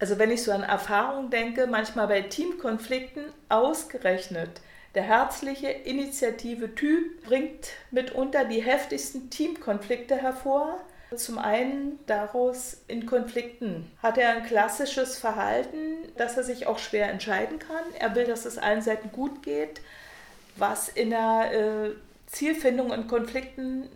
Also 0.00 0.18
wenn 0.18 0.30
ich 0.30 0.42
so 0.42 0.50
an 0.50 0.62
Erfahrungen 0.62 1.30
denke, 1.30 1.66
manchmal 1.66 2.08
bei 2.08 2.22
Teamkonflikten 2.22 3.24
ausgerechnet, 3.50 4.62
der 4.94 5.02
herzliche, 5.04 5.68
initiative 5.68 6.74
Typ 6.74 7.22
bringt 7.24 7.68
mitunter 7.90 8.44
die 8.44 8.62
heftigsten 8.62 9.30
Teamkonflikte 9.30 10.16
hervor. 10.16 10.80
Zum 11.14 11.38
einen 11.38 11.98
daraus 12.06 12.78
in 12.88 13.06
Konflikten 13.06 13.90
hat 14.02 14.16
er 14.16 14.30
ein 14.30 14.44
klassisches 14.44 15.18
Verhalten, 15.18 15.96
dass 16.16 16.36
er 16.36 16.44
sich 16.44 16.66
auch 16.66 16.78
schwer 16.78 17.10
entscheiden 17.10 17.58
kann. 17.58 17.84
Er 17.98 18.14
will, 18.14 18.24
dass 18.24 18.46
es 18.46 18.58
allen 18.58 18.82
Seiten 18.82 19.12
gut 19.12 19.42
geht, 19.42 19.80
was 20.56 20.88
in 20.88 21.10
der 21.10 21.50
äh, 21.52 21.90
Zielfindung 22.26 22.92
in 22.92 23.06
Konflikten 23.06 23.88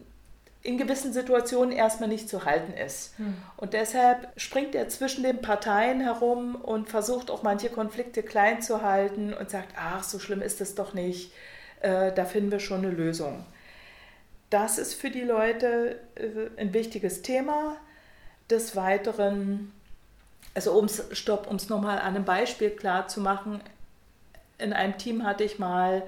in 0.64 0.78
gewissen 0.78 1.12
Situationen 1.12 1.72
erstmal 1.72 2.08
nicht 2.08 2.28
zu 2.28 2.46
halten 2.46 2.72
ist. 2.72 3.16
Hm. 3.18 3.36
Und 3.58 3.74
deshalb 3.74 4.28
springt 4.36 4.74
er 4.74 4.88
zwischen 4.88 5.22
den 5.22 5.42
Parteien 5.42 6.00
herum 6.00 6.56
und 6.56 6.88
versucht 6.88 7.30
auch 7.30 7.42
manche 7.42 7.68
Konflikte 7.68 8.22
klein 8.22 8.62
zu 8.62 8.82
halten 8.82 9.34
und 9.34 9.50
sagt, 9.50 9.74
ach, 9.76 10.02
so 10.02 10.18
schlimm 10.18 10.40
ist 10.40 10.62
es 10.62 10.74
doch 10.74 10.94
nicht, 10.94 11.32
äh, 11.80 12.12
da 12.12 12.24
finden 12.24 12.50
wir 12.50 12.60
schon 12.60 12.78
eine 12.78 12.90
Lösung. 12.90 13.44
das 14.50 14.78
ist 14.78 14.94
für 14.94 15.10
die 15.10 15.22
Leute 15.22 16.00
äh, 16.14 16.60
ein 16.60 16.72
wichtiges 16.72 17.22
Thema. 17.22 17.76
Des 18.50 18.76
Weiteren, 18.76 19.72
also 20.54 20.76
ums, 20.76 21.02
stopp, 21.12 21.46
um 21.48 21.56
es 21.56 21.68
nochmal 21.68 21.98
an 21.98 22.14
einem 22.14 22.24
Beispiel 22.24 22.70
klar 22.70 23.08
zu 23.08 23.20
machen, 23.20 23.60
in 24.58 24.72
einem 24.72 24.96
Team 24.98 25.24
hatte 25.24 25.44
ich 25.44 25.58
mal, 25.58 26.06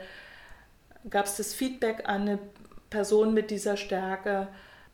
gab 1.10 1.26
es 1.26 1.36
das 1.36 1.54
Feedback 1.54 2.08
an 2.08 2.22
eine 2.22 2.38
Person 2.90 3.34
mit 3.34 3.50
dieser 3.50 3.76
Stärke, 3.76 4.48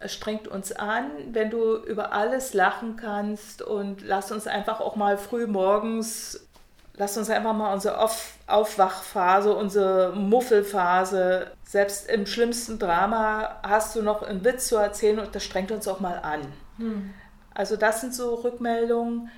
es 0.05 0.13
strengt 0.13 0.49
uns 0.49 0.73
an, 0.73 1.11
wenn 1.33 1.51
du 1.51 1.77
über 1.77 2.13
alles 2.13 2.55
lachen 2.55 2.97
kannst 2.97 3.63
und 3.63 4.03
lass 4.03 4.33
uns 4.33 4.47
einfach 4.47 4.81
auch 4.81 4.97
mal 4.97 5.17
früh 5.17 5.47
morgens, 5.47 6.47
lass 6.95 7.17
uns 7.17 7.31
einfach 7.31 7.53
mal 7.53 7.73
unsere 7.73 7.99
Auf 7.99 8.35
Aufwachphase, 8.47 9.55
unsere 9.55 10.13
Muffelphase, 10.15 11.53
selbst 11.65 12.09
im 12.11 12.27
schlimmsten 12.27 12.79
Drama 12.79 13.61
hast 13.63 13.97
du 13.97 14.03
noch 14.03 14.23
einen 14.23 14.45
Witz 14.45 14.69
zu 14.69 14.77
erzählen 14.77 15.21
und 15.21 15.35
das 15.35 15.45
strengt 15.45 15.71
uns 15.71 15.89
auch 15.89 16.01
mal 16.01 16.19
an. 16.19 16.41
Hm. 16.79 17.15
Also 17.55 17.77
das 17.77 18.01
sind 18.01 18.15
so 18.15 18.35
Rückmeldungen. 18.35 19.31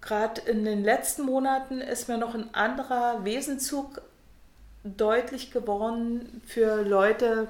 Gerade 0.00 0.40
in 0.42 0.64
den 0.64 0.82
letzten 0.82 1.22
Monaten 1.22 1.80
ist 1.80 2.08
mir 2.08 2.18
noch 2.18 2.34
ein 2.34 2.54
anderer 2.54 3.24
Wesenzug 3.24 4.02
deutlich 4.82 5.52
geworden 5.52 6.42
für 6.46 6.82
Leute, 6.82 7.48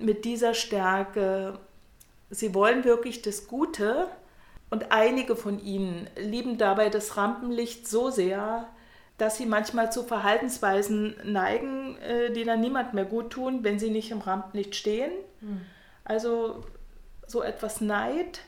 mit 0.00 0.24
dieser 0.24 0.54
Stärke. 0.54 1.58
Sie 2.30 2.54
wollen 2.54 2.84
wirklich 2.84 3.22
das 3.22 3.46
Gute 3.46 4.06
und 4.70 4.92
einige 4.92 5.36
von 5.36 5.62
ihnen 5.62 6.08
lieben 6.16 6.58
dabei 6.58 6.88
das 6.88 7.16
Rampenlicht 7.16 7.88
so 7.88 8.10
sehr, 8.10 8.68
dass 9.18 9.36
sie 9.36 9.46
manchmal 9.46 9.92
zu 9.92 10.04
Verhaltensweisen 10.04 11.14
neigen, 11.24 11.98
äh, 11.98 12.32
die 12.32 12.44
dann 12.44 12.60
niemand 12.60 12.94
mehr 12.94 13.04
gut 13.04 13.30
tun, 13.30 13.62
wenn 13.62 13.78
sie 13.78 13.90
nicht 13.90 14.10
im 14.10 14.20
Rampenlicht 14.20 14.74
stehen. 14.74 15.12
Mhm. 15.40 15.60
Also 16.04 16.64
so 17.26 17.42
etwas 17.42 17.80
Neid. 17.80 18.40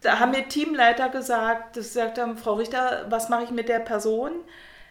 Da 0.00 0.18
haben 0.18 0.32
mir 0.32 0.48
Teamleiter 0.48 1.10
gesagt, 1.10 1.76
das 1.76 1.88
gesagt 1.88 2.18
haben, 2.18 2.36
Frau 2.38 2.54
Richter, 2.54 3.06
was 3.08 3.28
mache 3.28 3.44
ich 3.44 3.50
mit 3.50 3.68
der 3.68 3.78
Person? 3.78 4.32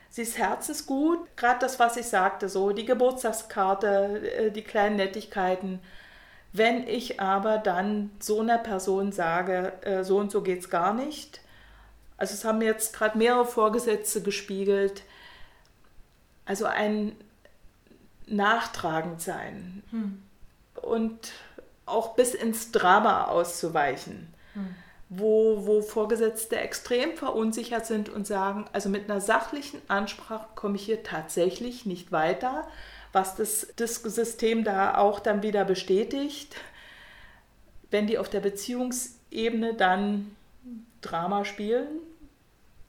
Sie 0.10 0.22
ist 0.22 0.38
herzensgut, 0.38 1.20
gerade 1.36 1.60
das, 1.60 1.80
was 1.80 1.98
ich 1.98 2.06
sagte, 2.06 2.48
so 2.48 2.72
die 2.72 2.86
Geburtstagskarte, 2.86 4.32
äh, 4.38 4.52
die 4.52 4.64
kleinen 4.64 4.96
Nettigkeiten. 4.96 5.82
Wenn 6.58 6.88
ich 6.88 7.20
aber 7.20 7.58
dann 7.58 8.12
so 8.20 8.40
einer 8.40 8.58
Person 8.58 9.12
sage, 9.12 9.74
äh, 9.82 10.06
so 10.06 10.18
und 10.18 10.32
so 10.32 10.42
geht 10.42 10.60
es 10.60 10.70
gar 10.70 10.94
nicht, 10.94 11.42
also 12.16 12.34
es 12.34 12.46
haben 12.46 12.62
jetzt 12.62 12.96
gerade 12.96 13.18
mehrere 13.18 13.46
Vorgesetzte 13.46 14.22
gespiegelt, 14.22 15.04
also 16.46 16.66
ein 16.66 17.14
nachtragend 18.26 19.22
sein 19.22 19.84
hm. 19.92 20.24
und 20.82 21.34
auch 21.86 22.16
bis 22.16 22.34
ins 22.34 22.72
Drama 22.72 23.26
auszuweichen, 23.26 24.34
hm. 24.54 24.76
wo, 25.10 25.68
wo 25.68 25.82
Vorgesetzte 25.82 26.58
extrem 26.58 27.18
verunsichert 27.18 27.86
sind 27.86 28.08
und 28.08 28.26
sagen, 28.26 28.66
also 28.72 28.88
mit 28.88 29.10
einer 29.10 29.20
sachlichen 29.20 29.82
Ansprache 29.90 30.48
komme 30.56 30.78
ich 30.78 30.86
hier 30.86 31.04
tatsächlich 31.04 31.86
nicht 31.86 32.14
weiter 32.14 32.66
was 33.16 33.36
das, 33.38 33.68
das 33.78 33.96
System 33.96 34.66
da 34.66 34.98
auch 34.98 35.22
dann 35.22 35.42
wieder 35.42 35.64
bestätigt. 35.64 36.54
Wenn 37.90 38.08
die 38.08 38.18
auf 38.18 38.30
der 38.30 38.42
Beziehungsebene 38.42 39.74
dann 39.74 40.36
Drama 41.02 41.46
spielen, 41.46 41.88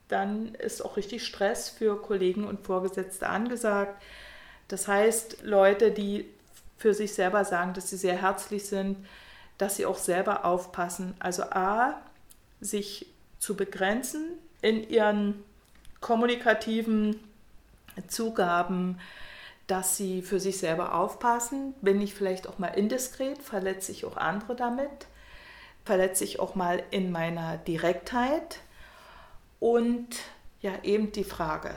dann 0.09 0.57
ist 0.57 0.85
auch 0.85 0.97
richtig 0.97 1.25
Stress 1.25 1.69
für 1.69 2.03
Kollegen 2.03 2.43
und 2.43 2.67
Vorgesetzte 2.67 3.29
angesagt. 3.29 4.03
Das 4.67 4.89
heißt, 4.89 5.45
Leute, 5.45 5.93
die 5.93 6.29
für 6.77 6.93
sich 6.93 7.15
selber 7.15 7.45
sagen, 7.45 7.73
dass 7.75 7.91
sie 7.91 7.97
sehr 7.97 8.21
herzlich 8.21 8.67
sind, 8.67 8.97
dass 9.59 9.77
sie 9.77 9.87
auch 9.87 9.99
selber 9.99 10.45
aufpassen. 10.45 11.15
Also 11.21 11.45
a, 11.45 12.01
sich 12.61 13.07
zu 13.39 13.55
begrenzen 13.55 14.33
in 14.61 14.89
ihren 14.91 15.45
kommunikativen 16.01 17.21
Zugaben, 18.09 18.99
dass 19.67 19.97
sie 19.97 20.23
für 20.23 20.41
sich 20.41 20.59
selber 20.59 20.95
aufpassen. 20.95 21.75
Bin 21.81 22.01
ich 22.01 22.15
vielleicht 22.15 22.49
auch 22.49 22.59
mal 22.59 22.69
indiskret, 22.69 23.43
verletze 23.43 23.93
ich 23.93 24.05
auch 24.05 24.17
andere 24.17 24.55
damit, 24.55 25.07
verletze 25.85 26.25
ich 26.25 26.39
auch 26.39 26.55
mal 26.55 26.83
in 26.91 27.11
meiner 27.11 27.57
Direktheit. 27.59 28.59
Und 29.59 30.09
ja, 30.61 30.73
eben 30.83 31.13
die 31.13 31.25
Frage, 31.25 31.75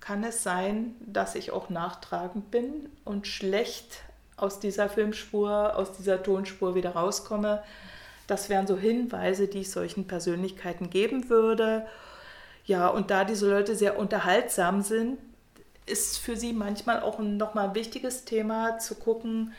kann 0.00 0.24
es 0.24 0.42
sein, 0.42 0.96
dass 1.00 1.34
ich 1.34 1.50
auch 1.52 1.70
nachtragend 1.70 2.50
bin 2.50 2.90
und 3.04 3.26
schlecht 3.26 4.02
aus 4.36 4.58
dieser 4.60 4.88
Filmspur, 4.88 5.76
aus 5.76 5.92
dieser 5.92 6.22
Tonspur 6.22 6.74
wieder 6.74 6.90
rauskomme? 6.90 7.62
Das 8.26 8.48
wären 8.48 8.66
so 8.66 8.76
Hinweise, 8.76 9.48
die 9.48 9.60
ich 9.60 9.70
solchen 9.70 10.06
Persönlichkeiten 10.06 10.90
geben 10.90 11.28
würde. 11.28 11.86
Ja, 12.64 12.88
und 12.88 13.10
da 13.10 13.24
diese 13.24 13.48
Leute 13.48 13.76
sehr 13.76 13.98
unterhaltsam 13.98 14.82
sind, 14.82 15.18
ist 15.92 16.18
für 16.18 16.36
sie 16.36 16.54
manchmal 16.54 17.02
auch 17.02 17.18
ein 17.18 17.36
nochmal 17.36 17.74
wichtiges 17.74 18.24
Thema 18.24 18.78
zu 18.78 18.94
gucken, 18.94 19.52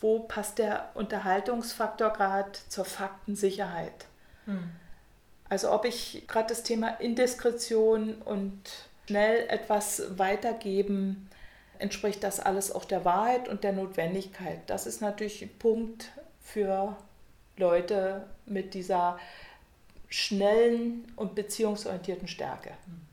wo 0.00 0.18
passt 0.18 0.58
der 0.58 0.90
Unterhaltungsfaktor 0.94 2.12
gerade 2.12 2.50
zur 2.68 2.84
Faktensicherheit. 2.84 4.06
Hm. 4.46 4.70
Also 5.48 5.70
ob 5.70 5.84
ich 5.84 6.24
gerade 6.26 6.48
das 6.48 6.64
Thema 6.64 6.88
Indiskretion 6.88 8.14
und 8.22 8.60
schnell 9.06 9.46
etwas 9.48 10.18
weitergeben, 10.18 11.28
entspricht 11.78 12.24
das 12.24 12.40
alles 12.40 12.72
auch 12.72 12.84
der 12.84 13.04
Wahrheit 13.04 13.48
und 13.48 13.62
der 13.62 13.72
Notwendigkeit. 13.72 14.58
Das 14.66 14.86
ist 14.86 15.00
natürlich 15.00 15.42
ein 15.42 15.58
Punkt 15.58 16.10
für 16.42 16.96
Leute 17.56 18.26
mit 18.46 18.74
dieser 18.74 19.18
schnellen 20.08 21.12
und 21.14 21.36
beziehungsorientierten 21.36 22.26
Stärke. 22.26 22.70
Hm. 22.70 23.11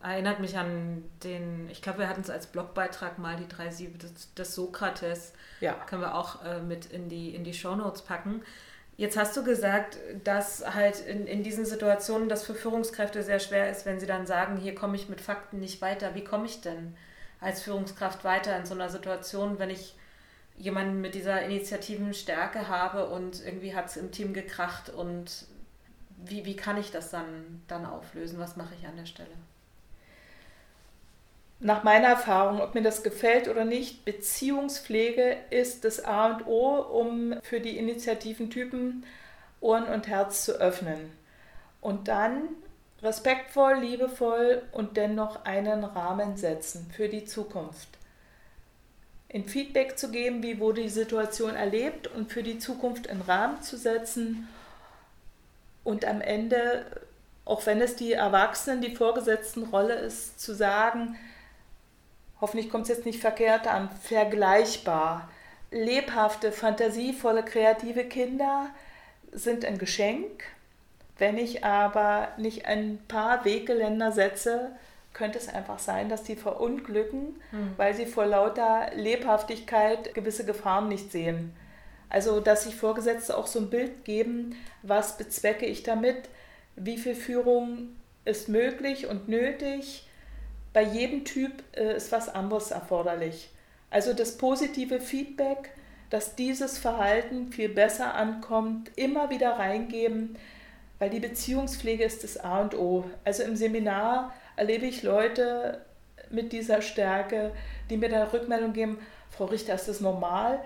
Erinnert 0.00 0.38
mich 0.38 0.56
an 0.56 1.02
den, 1.24 1.68
ich 1.70 1.82
glaube, 1.82 2.00
wir 2.00 2.08
hatten 2.08 2.20
es 2.20 2.30
als 2.30 2.46
Blogbeitrag 2.46 3.18
mal, 3.18 3.36
die 3.36 3.48
drei 3.48 3.70
Siebe 3.70 3.98
des, 3.98 4.32
des 4.34 4.54
Sokrates. 4.54 5.32
Ja. 5.60 5.74
Können 5.86 6.02
wir 6.02 6.14
auch 6.14 6.44
äh, 6.44 6.60
mit 6.60 6.86
in 6.86 7.08
die, 7.08 7.34
in 7.34 7.42
die 7.42 7.54
Shownotes 7.54 8.02
packen. 8.02 8.42
Jetzt 8.96 9.16
hast 9.16 9.36
du 9.36 9.44
gesagt, 9.44 9.96
dass 10.24 10.74
halt 10.74 11.00
in, 11.00 11.26
in 11.26 11.42
diesen 11.42 11.64
Situationen 11.64 12.28
das 12.28 12.44
für 12.44 12.54
Führungskräfte 12.54 13.22
sehr 13.22 13.38
schwer 13.38 13.70
ist, 13.70 13.86
wenn 13.86 14.00
sie 14.00 14.06
dann 14.06 14.26
sagen, 14.26 14.56
hier 14.56 14.74
komme 14.74 14.96
ich 14.96 15.08
mit 15.08 15.20
Fakten 15.20 15.60
nicht 15.60 15.80
weiter. 15.80 16.14
Wie 16.14 16.24
komme 16.24 16.46
ich 16.46 16.60
denn 16.60 16.96
als 17.40 17.62
Führungskraft 17.62 18.24
weiter 18.24 18.56
in 18.56 18.66
so 18.66 18.74
einer 18.74 18.88
Situation, 18.88 19.58
wenn 19.58 19.70
ich 19.70 19.94
jemanden 20.56 21.00
mit 21.00 21.14
dieser 21.14 21.42
initiativen 21.42 22.14
Stärke 22.14 22.68
habe 22.68 23.08
und 23.08 23.44
irgendwie 23.44 23.74
hat 23.74 23.86
es 23.86 23.96
im 23.96 24.10
Team 24.10 24.32
gekracht 24.32 24.90
und 24.90 25.46
wie, 26.16 26.44
wie 26.44 26.56
kann 26.56 26.76
ich 26.76 26.90
das 26.90 27.10
dann, 27.10 27.62
dann 27.68 27.86
auflösen? 27.86 28.40
Was 28.40 28.56
mache 28.56 28.74
ich 28.78 28.86
an 28.86 28.96
der 28.96 29.06
Stelle? 29.06 29.30
Nach 31.60 31.82
meiner 31.82 32.08
Erfahrung, 32.08 32.60
ob 32.60 32.74
mir 32.74 32.82
das 32.82 33.02
gefällt 33.02 33.48
oder 33.48 33.64
nicht, 33.64 34.04
Beziehungspflege 34.04 35.36
ist 35.50 35.84
das 35.84 36.04
A 36.04 36.26
und 36.26 36.46
O, 36.46 36.76
um 36.76 37.34
für 37.42 37.60
die 37.60 37.76
Initiativentypen 37.76 39.04
Ohren 39.60 39.84
und 39.84 40.06
Herz 40.06 40.44
zu 40.44 40.52
öffnen. 40.52 41.10
Und 41.80 42.06
dann 42.06 42.48
respektvoll, 43.02 43.74
liebevoll 43.74 44.62
und 44.72 44.96
dennoch 44.96 45.44
einen 45.44 45.84
Rahmen 45.84 46.36
setzen 46.36 46.90
für 46.94 47.08
die 47.08 47.24
Zukunft. 47.24 47.88
In 49.28 49.44
Feedback 49.44 49.98
zu 49.98 50.10
geben, 50.10 50.42
wie 50.42 50.58
wurde 50.58 50.82
die 50.82 50.88
Situation 50.88 51.54
erlebt 51.54 52.06
und 52.06 52.32
für 52.32 52.42
die 52.42 52.58
Zukunft 52.58 53.08
einen 53.08 53.20
Rahmen 53.22 53.62
zu 53.62 53.76
setzen 53.76 54.48
und 55.84 56.04
am 56.04 56.20
Ende, 56.20 56.86
auch 57.44 57.66
wenn 57.66 57.80
es 57.80 57.94
die 57.94 58.12
Erwachsenen, 58.12 58.80
die 58.80 58.96
vorgesetzten 58.96 59.64
Rolle 59.64 59.94
ist, 59.94 60.40
zu 60.40 60.54
sagen, 60.54 61.16
hoffentlich 62.40 62.70
kommt 62.70 62.84
es 62.84 62.88
jetzt 62.88 63.06
nicht 63.06 63.20
verkehrt 63.20 63.66
an, 63.66 63.90
vergleichbar. 64.02 65.28
Lebhafte, 65.70 66.52
fantasievolle, 66.52 67.44
kreative 67.44 68.04
Kinder 68.04 68.70
sind 69.32 69.64
ein 69.64 69.78
Geschenk. 69.78 70.44
Wenn 71.18 71.36
ich 71.36 71.64
aber 71.64 72.28
nicht 72.36 72.66
ein 72.66 72.98
paar 73.08 73.44
Weggeländer 73.44 74.12
setze, 74.12 74.70
könnte 75.12 75.38
es 75.38 75.48
einfach 75.48 75.80
sein, 75.80 76.08
dass 76.08 76.22
die 76.22 76.36
verunglücken, 76.36 77.40
mhm. 77.50 77.72
weil 77.76 77.94
sie 77.94 78.06
vor 78.06 78.24
lauter 78.24 78.90
Lebhaftigkeit 78.94 80.14
gewisse 80.14 80.46
Gefahren 80.46 80.88
nicht 80.88 81.10
sehen. 81.10 81.52
Also, 82.08 82.40
dass 82.40 82.64
sich 82.64 82.76
Vorgesetzte 82.76 83.36
auch 83.36 83.46
so 83.46 83.58
ein 83.58 83.68
Bild 83.68 84.04
geben, 84.04 84.56
was 84.82 85.18
bezwecke 85.18 85.66
ich 85.66 85.82
damit, 85.82 86.28
wie 86.76 86.96
viel 86.96 87.14
Führung 87.14 87.96
ist 88.24 88.48
möglich 88.48 89.06
und 89.08 89.28
nötig, 89.28 90.07
bei 90.78 90.84
jedem 90.84 91.24
Typ 91.24 91.52
äh, 91.76 91.96
ist 91.96 92.12
was 92.12 92.28
anderes 92.28 92.70
erforderlich. 92.70 93.50
Also 93.90 94.12
das 94.12 94.38
positive 94.38 95.00
Feedback, 95.00 95.70
dass 96.08 96.36
dieses 96.36 96.78
Verhalten 96.78 97.50
viel 97.50 97.68
besser 97.68 98.14
ankommt, 98.14 98.90
immer 98.94 99.28
wieder 99.28 99.58
reingeben, 99.58 100.36
weil 101.00 101.10
die 101.10 101.18
Beziehungspflege 101.18 102.04
ist 102.04 102.22
das 102.22 102.38
A 102.38 102.60
und 102.60 102.76
O. 102.76 103.04
Also 103.24 103.42
im 103.42 103.56
Seminar 103.56 104.32
erlebe 104.54 104.86
ich 104.86 105.02
Leute 105.02 105.80
mit 106.30 106.52
dieser 106.52 106.80
Stärke, 106.80 107.50
die 107.90 107.96
mir 107.96 108.08
da 108.08 108.22
Rückmeldung 108.24 108.72
geben, 108.72 108.98
Frau 109.30 109.46
Richter, 109.46 109.74
ist 109.74 109.88
das 109.88 110.00
normal? 110.00 110.60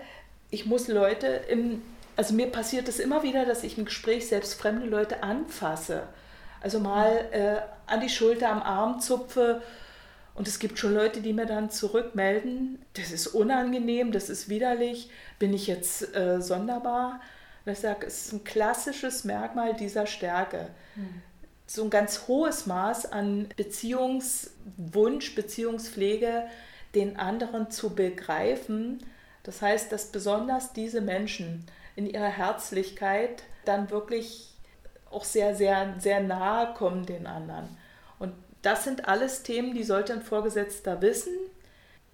ich 0.53 0.67
muss 0.67 0.87
Leute 0.87 1.25
im, 1.49 1.81
also 2.15 2.35
mir 2.35 2.45
passiert 2.45 2.87
es 2.87 2.99
immer 2.99 3.23
wieder, 3.23 3.43
dass 3.43 3.63
ich 3.63 3.79
im 3.79 3.85
Gespräch 3.85 4.27
selbst 4.27 4.53
fremde 4.53 4.85
Leute 4.85 5.23
anfasse. 5.23 6.03
Also 6.61 6.79
mal 6.79 7.09
äh, 7.31 7.91
an 7.91 8.01
die 8.01 8.09
Schulter, 8.09 8.51
am 8.51 8.61
Arm 8.61 8.99
zupfe. 8.99 9.63
Und 10.35 10.47
es 10.47 10.59
gibt 10.59 10.79
schon 10.79 10.93
Leute, 10.93 11.21
die 11.21 11.33
mir 11.33 11.45
dann 11.45 11.69
zurückmelden, 11.69 12.83
das 12.93 13.11
ist 13.11 13.27
unangenehm, 13.27 14.11
das 14.11 14.29
ist 14.29 14.49
widerlich, 14.49 15.09
bin 15.37 15.53
ich 15.53 15.67
jetzt 15.67 16.15
äh, 16.15 16.41
sonderbar? 16.41 17.21
Und 17.65 17.71
ich 17.71 17.79
sage, 17.79 18.07
es 18.07 18.25
ist 18.25 18.33
ein 18.33 18.43
klassisches 18.43 19.23
Merkmal 19.23 19.75
dieser 19.75 20.07
Stärke. 20.07 20.69
Mhm. 20.95 21.21
So 21.67 21.83
ein 21.83 21.89
ganz 21.89 22.27
hohes 22.27 22.65
Maß 22.65 23.11
an 23.11 23.47
Beziehungswunsch, 23.55 25.35
Beziehungspflege, 25.35 26.47
den 26.95 27.17
anderen 27.17 27.71
zu 27.71 27.95
begreifen. 27.95 29.05
Das 29.43 29.61
heißt, 29.61 29.91
dass 29.91 30.07
besonders 30.07 30.73
diese 30.73 31.01
Menschen 31.01 31.65
in 31.95 32.07
ihrer 32.07 32.27
Herzlichkeit 32.27 33.43
dann 33.65 33.91
wirklich 33.91 34.49
auch 35.09 35.23
sehr, 35.23 35.55
sehr, 35.55 35.95
sehr 35.99 36.21
nahe 36.21 36.73
kommen 36.73 37.05
den 37.05 37.27
anderen. 37.27 37.77
Und 38.19 38.33
das 38.63 38.83
sind 38.83 39.07
alles 39.07 39.43
Themen, 39.43 39.75
die 39.75 39.83
sollte 39.83 40.13
ein 40.13 40.23
Vorgesetzter 40.23 41.01
wissen, 41.01 41.33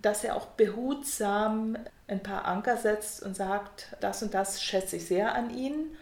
dass 0.01 0.23
er 0.23 0.35
auch 0.35 0.47
behutsam 0.47 1.77
ein 2.07 2.21
paar 2.21 2.45
Anker 2.45 2.75
setzt 2.75 3.23
und 3.23 3.35
sagt, 3.35 3.95
das 4.01 4.23
und 4.23 4.33
das 4.33 4.61
schätze 4.61 4.97
ich 4.97 5.05
sehr 5.05 5.35
an 5.35 5.55
Ihnen 5.55 5.95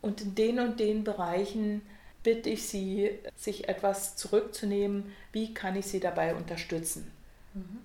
und 0.00 0.20
in 0.20 0.34
den 0.34 0.58
und 0.58 0.80
den 0.80 1.04
Bereichen 1.04 1.82
bitte 2.22 2.48
ich 2.50 2.66
Sie, 2.66 3.18
sich 3.36 3.68
etwas 3.68 4.16
zurückzunehmen. 4.16 5.12
Wie 5.32 5.52
kann 5.54 5.76
ich 5.76 5.86
Sie 5.86 6.00
dabei 6.00 6.34
unterstützen? 6.34 7.12
Mhm. 7.52 7.80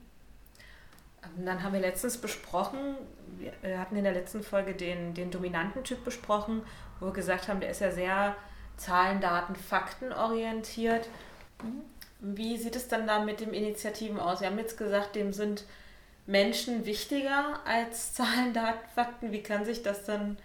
Dann 1.45 1.61
haben 1.61 1.73
wir 1.73 1.81
letztens 1.81 2.17
besprochen, 2.17 2.95
wir 3.61 3.79
hatten 3.79 3.95
in 3.95 4.03
der 4.03 4.13
letzten 4.13 4.41
Folge 4.41 4.73
den, 4.73 5.13
den 5.13 5.31
dominanten 5.31 5.83
Typ 5.83 6.03
besprochen, 6.03 6.63
wo 6.99 7.07
wir 7.07 7.13
gesagt 7.13 7.47
haben, 7.47 7.59
der 7.59 7.69
ist 7.69 7.81
ja 7.81 7.91
sehr 7.91 8.35
Zahlen, 8.77 9.21
Daten, 9.21 9.55
Fakten 9.55 10.13
orientiert. 10.13 11.09
Mhm. 11.63 11.81
Wie 12.21 12.57
sieht 12.57 12.75
es 12.75 12.87
dann 12.87 13.07
da 13.07 13.19
mit 13.19 13.39
dem 13.39 13.53
Initiativen 13.53 14.19
aus? 14.19 14.41
Wir 14.41 14.47
haben 14.47 14.57
jetzt 14.57 14.77
gesagt, 14.77 15.15
dem 15.15 15.31
sind 15.31 15.63
Menschen 16.25 16.85
wichtiger 16.85 17.59
als 17.65 18.13
Zahlen, 18.13 18.53
Daten, 18.53 18.87
Fakten. 18.93 19.31
Wie 19.31 19.43
kann 19.43 19.65
sich 19.65 19.83
das 19.83 20.05
dann 20.05 20.37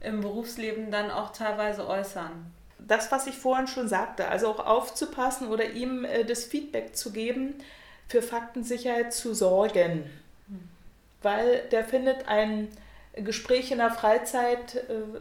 im 0.00 0.20
Berufsleben 0.20 0.90
dann 0.90 1.10
auch 1.10 1.32
teilweise 1.32 1.86
äußern? 1.86 2.52
Das, 2.78 3.12
was 3.12 3.26
ich 3.26 3.36
vorhin 3.36 3.68
schon 3.68 3.88
sagte, 3.88 4.28
also 4.28 4.48
auch 4.48 4.66
aufzupassen 4.66 5.48
oder 5.48 5.70
ihm 5.70 6.04
äh, 6.04 6.24
das 6.24 6.44
Feedback 6.44 6.96
zu 6.96 7.12
geben, 7.12 7.54
für 8.08 8.22
Faktensicherheit 8.22 9.14
zu 9.14 9.34
sorgen. 9.34 10.10
Hm. 10.48 10.68
Weil 11.22 11.60
der 11.70 11.84
findet 11.84 12.28
ein 12.28 12.68
Gespräch 13.14 13.70
in 13.70 13.78
der 13.78 13.90
Freizeit, 13.90 14.74
äh, 14.74 14.80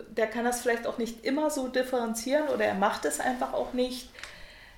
der 0.10 0.27
kann 0.27 0.46
das 0.46 0.62
vielleicht 0.62 0.88
auch 0.88 0.98
nicht 0.98 1.24
immer 1.24 1.50
so 1.50 1.67
differenzieren 1.67 2.48
oder 2.48 2.65
er 2.65 2.74
macht 2.74 3.05
es 3.05 3.20
einfach 3.20 3.53
auch 3.53 3.74
nicht, 3.74 4.10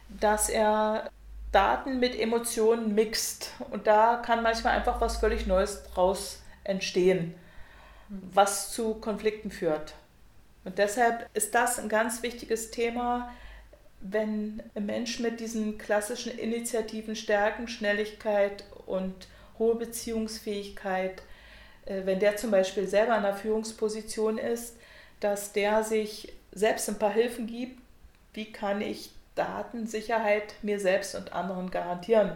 dass 0.10 0.50
er 0.50 1.10
Daten 1.52 2.00
mit 2.00 2.20
Emotionen 2.20 2.96
mixt. 2.96 3.52
Und 3.72 3.88
da 3.88 4.18
kann 4.18 4.44
manchmal 4.44 4.76
einfach 4.76 5.02
was 5.02 5.18
völlig 5.18 5.48
Neues 5.48 5.84
draus 5.84 6.42
entstehen, 6.64 7.36
was 8.10 8.72
zu 8.72 8.96
Konflikten 8.96 9.52
führt. 9.52 9.94
Und 10.66 10.78
deshalb 10.78 11.30
ist 11.34 11.54
das 11.56 11.80
ein 11.80 11.90
ganz 11.90 12.24
wichtiges 12.24 12.72
Thema, 12.72 13.32
wenn 14.00 14.64
ein 14.76 14.86
Mensch 14.86 15.20
mit 15.20 15.40
diesen 15.40 15.78
klassischen 15.78 16.38
Initiativen 16.38 17.16
Stärken, 17.16 17.68
Schnelligkeit 17.68 18.64
und 18.86 19.28
hohe 19.58 19.76
Beziehungsfähigkeit 19.76 21.22
äh, 21.86 22.06
wenn 22.06 22.20
der 22.20 22.38
zum 22.38 22.52
Beispiel 22.52 22.88
selber 22.88 23.18
in 23.18 23.26
einer 23.26 23.36
Führungsposition 23.36 24.38
ist, 24.38 24.76
dass 25.20 25.54
der 25.54 25.84
sich 25.84 26.34
selbst 26.52 26.90
ein 26.90 27.00
paar 27.00 27.14
Hilfen 27.14 27.48
gibt, 27.48 27.80
wie 28.34 28.52
kann 28.52 28.82
ich 28.82 29.12
Datensicherheit 29.36 30.56
mir 30.62 30.80
selbst 30.80 31.16
und 31.16 31.34
anderen 31.34 31.72
garantieren. 31.72 32.32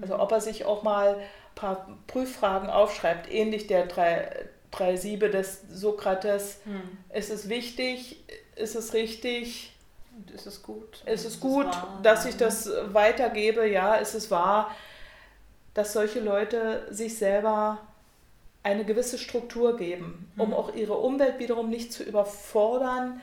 Also 0.00 0.18
ob 0.18 0.32
er 0.32 0.40
sich 0.40 0.64
auch 0.64 0.82
mal 0.82 1.16
ein 1.16 1.20
paar 1.54 1.88
Prüffragen 2.06 2.68
aufschreibt, 2.68 3.32
ähnlich 3.32 3.66
der 3.66 3.86
drei, 3.86 4.46
drei 4.70 4.96
Siebe 4.96 5.30
des 5.30 5.62
Sokrates. 5.70 6.58
Hm. 6.64 6.98
Ist 7.14 7.30
es 7.30 7.48
wichtig? 7.48 8.24
Ist 8.54 8.76
es 8.76 8.94
richtig? 8.94 9.72
Und 10.16 10.30
ist 10.30 10.46
es 10.46 10.62
gut? 10.62 11.02
Ist 11.06 11.24
es 11.24 11.40
gut, 11.40 11.66
es 11.66 12.02
dass 12.02 12.26
ich 12.26 12.36
das 12.36 12.70
weitergebe? 12.86 13.68
Ja, 13.68 13.96
ist 13.96 14.14
es 14.14 14.30
wahr, 14.30 14.74
dass 15.74 15.92
solche 15.92 16.20
Leute 16.20 16.86
sich 16.90 17.18
selber 17.18 17.78
eine 18.62 18.84
gewisse 18.84 19.18
Struktur 19.18 19.76
geben, 19.76 20.30
um 20.36 20.48
mhm. 20.48 20.54
auch 20.54 20.74
ihre 20.74 20.94
Umwelt 20.94 21.38
wiederum 21.38 21.70
nicht 21.70 21.92
zu 21.92 22.02
überfordern 22.02 23.20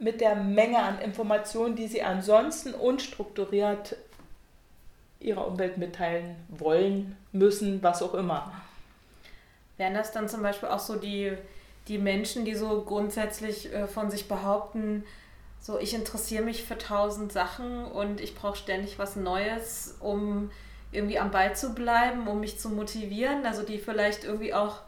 mit 0.00 0.20
der 0.20 0.34
Menge 0.34 0.78
an 0.78 1.00
Informationen, 1.00 1.76
die 1.76 1.86
sie 1.86 2.02
ansonsten 2.02 2.74
unstrukturiert 2.74 3.96
ihrer 5.20 5.46
Umwelt 5.46 5.76
mitteilen 5.76 6.36
wollen, 6.48 7.16
müssen, 7.32 7.82
was 7.82 8.02
auch 8.02 8.14
immer. 8.14 8.52
Wären 9.76 9.94
das 9.94 10.12
dann 10.12 10.28
zum 10.28 10.42
Beispiel 10.42 10.70
auch 10.70 10.78
so 10.78 10.96
die, 10.96 11.32
die 11.88 11.98
Menschen, 11.98 12.44
die 12.44 12.54
so 12.54 12.82
grundsätzlich 12.82 13.72
äh, 13.72 13.86
von 13.86 14.10
sich 14.10 14.28
behaupten, 14.28 15.04
so 15.60 15.78
ich 15.78 15.92
interessiere 15.92 16.42
mich 16.42 16.64
für 16.64 16.78
tausend 16.78 17.32
Sachen 17.32 17.84
und 17.84 18.20
ich 18.20 18.34
brauche 18.34 18.56
ständig 18.56 18.98
was 18.98 19.16
Neues, 19.16 19.96
um 20.00 20.50
irgendwie 20.90 21.18
am 21.18 21.30
Ball 21.30 21.54
zu 21.54 21.74
bleiben, 21.74 22.26
um 22.26 22.40
mich 22.40 22.58
zu 22.58 22.70
motivieren. 22.70 23.44
Also 23.44 23.62
die 23.62 23.78
vielleicht 23.78 24.24
irgendwie 24.24 24.54
auch 24.54 24.78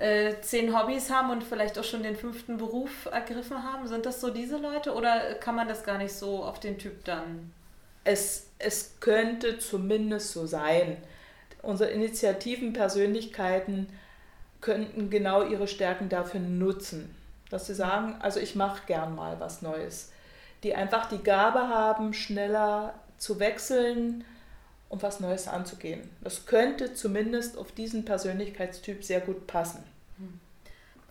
äh, 0.00 0.40
zehn 0.40 0.74
Hobbys 0.74 1.10
haben 1.10 1.30
und 1.30 1.44
vielleicht 1.44 1.78
auch 1.78 1.84
schon 1.84 2.02
den 2.02 2.16
fünften 2.16 2.56
Beruf 2.56 3.06
ergriffen 3.12 3.62
haben. 3.62 3.86
Sind 3.86 4.06
das 4.06 4.20
so 4.20 4.30
diese 4.30 4.56
Leute 4.56 4.94
oder 4.94 5.34
kann 5.34 5.54
man 5.54 5.68
das 5.68 5.84
gar 5.84 5.98
nicht 5.98 6.14
so 6.14 6.42
auf 6.42 6.58
den 6.58 6.78
Typ 6.78 7.04
dann? 7.04 7.52
Es, 8.02 8.46
es 8.58 8.96
könnte 9.00 9.58
zumindest 9.58 10.32
so 10.32 10.46
sein. 10.46 10.96
Unsere 11.60 11.90
Initiativen, 11.90 12.72
Persönlichkeiten 12.72 13.88
könnten 14.62 15.10
genau 15.10 15.42
ihre 15.46 15.68
Stärken 15.68 16.08
dafür 16.08 16.40
nutzen. 16.40 17.14
Dass 17.50 17.66
sie 17.66 17.74
sagen, 17.74 18.16
also 18.20 18.40
ich 18.40 18.54
mache 18.54 18.86
gern 18.86 19.14
mal 19.14 19.38
was 19.38 19.60
Neues. 19.60 20.12
Die 20.62 20.74
einfach 20.74 21.10
die 21.10 21.22
Gabe 21.22 21.68
haben, 21.68 22.14
schneller 22.14 22.94
zu 23.18 23.38
wechseln, 23.38 24.24
um 24.88 25.02
was 25.02 25.20
Neues 25.20 25.46
anzugehen. 25.46 26.08
Das 26.22 26.46
könnte 26.46 26.94
zumindest 26.94 27.58
auf 27.58 27.70
diesen 27.72 28.06
Persönlichkeitstyp 28.06 29.04
sehr 29.04 29.20
gut 29.20 29.46
passen. 29.46 29.84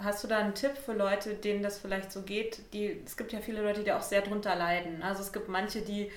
Hast 0.02 0.24
du 0.24 0.28
da 0.28 0.38
einen 0.38 0.56
Tipp 0.56 0.78
für 0.78 0.94
Leute, 0.94 1.34
denen 1.34 1.62
das 1.62 1.78
vielleicht 1.78 2.12
so 2.12 2.22
geht? 2.22 2.74
Die, 2.74 3.02
es 3.06 3.18
gibt 3.18 3.34
ja 3.34 3.40
viele 3.40 3.62
Leute, 3.62 3.84
die 3.84 3.92
auch 3.92 4.02
sehr 4.02 4.22
drunter 4.22 4.56
leiden. 4.56 5.04
Also 5.04 5.22
es 5.22 5.34
gibt 5.34 5.50
manche, 5.50 5.82
die, 5.82 6.10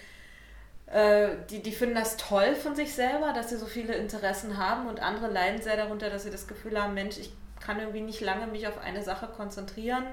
äh, 0.86 1.30
die, 1.50 1.60
die 1.62 1.72
finden 1.72 1.96
das 1.96 2.16
toll 2.16 2.54
von 2.54 2.76
sich 2.76 2.94
selber, 2.94 3.32
dass 3.32 3.50
sie 3.50 3.56
so 3.56 3.66
viele 3.66 3.94
Interessen 3.94 4.56
haben 4.56 4.86
und 4.86 5.00
andere 5.00 5.28
leiden 5.28 5.60
sehr 5.60 5.76
darunter, 5.76 6.10
dass 6.10 6.22
sie 6.22 6.30
das 6.30 6.46
Gefühl 6.46 6.80
haben, 6.80 6.94
Mensch, 6.94 7.18
ich 7.18 7.32
kann 7.58 7.80
irgendwie 7.80 8.00
nicht 8.02 8.20
lange 8.20 8.46
mich 8.46 8.68
auf 8.68 8.78
eine 8.78 9.02
Sache 9.02 9.26
konzentrieren 9.26 10.04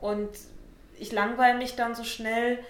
und 0.00 0.30
ich 0.98 1.10
langweile 1.10 1.58
mich 1.58 1.74
dann 1.74 1.96
so 1.96 2.04
schnell. 2.04 2.60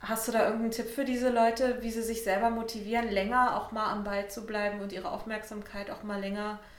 Hast 0.00 0.28
du 0.28 0.32
da 0.32 0.44
irgendeinen 0.44 0.70
Tipp 0.70 0.88
für 0.90 1.04
diese 1.06 1.30
Leute, 1.30 1.78
wie 1.80 1.90
sie 1.90 2.02
sich 2.02 2.24
selber 2.24 2.50
motivieren, 2.50 3.10
länger 3.10 3.56
auch 3.56 3.72
mal 3.72 3.90
am 3.90 4.04
Ball 4.04 4.28
zu 4.28 4.44
bleiben 4.44 4.80
und 4.80 4.92
ihre 4.92 5.10
Aufmerksamkeit 5.10 5.90
auch 5.90 6.02
mal 6.02 6.20
länger 6.20 6.58
zu 6.58 6.77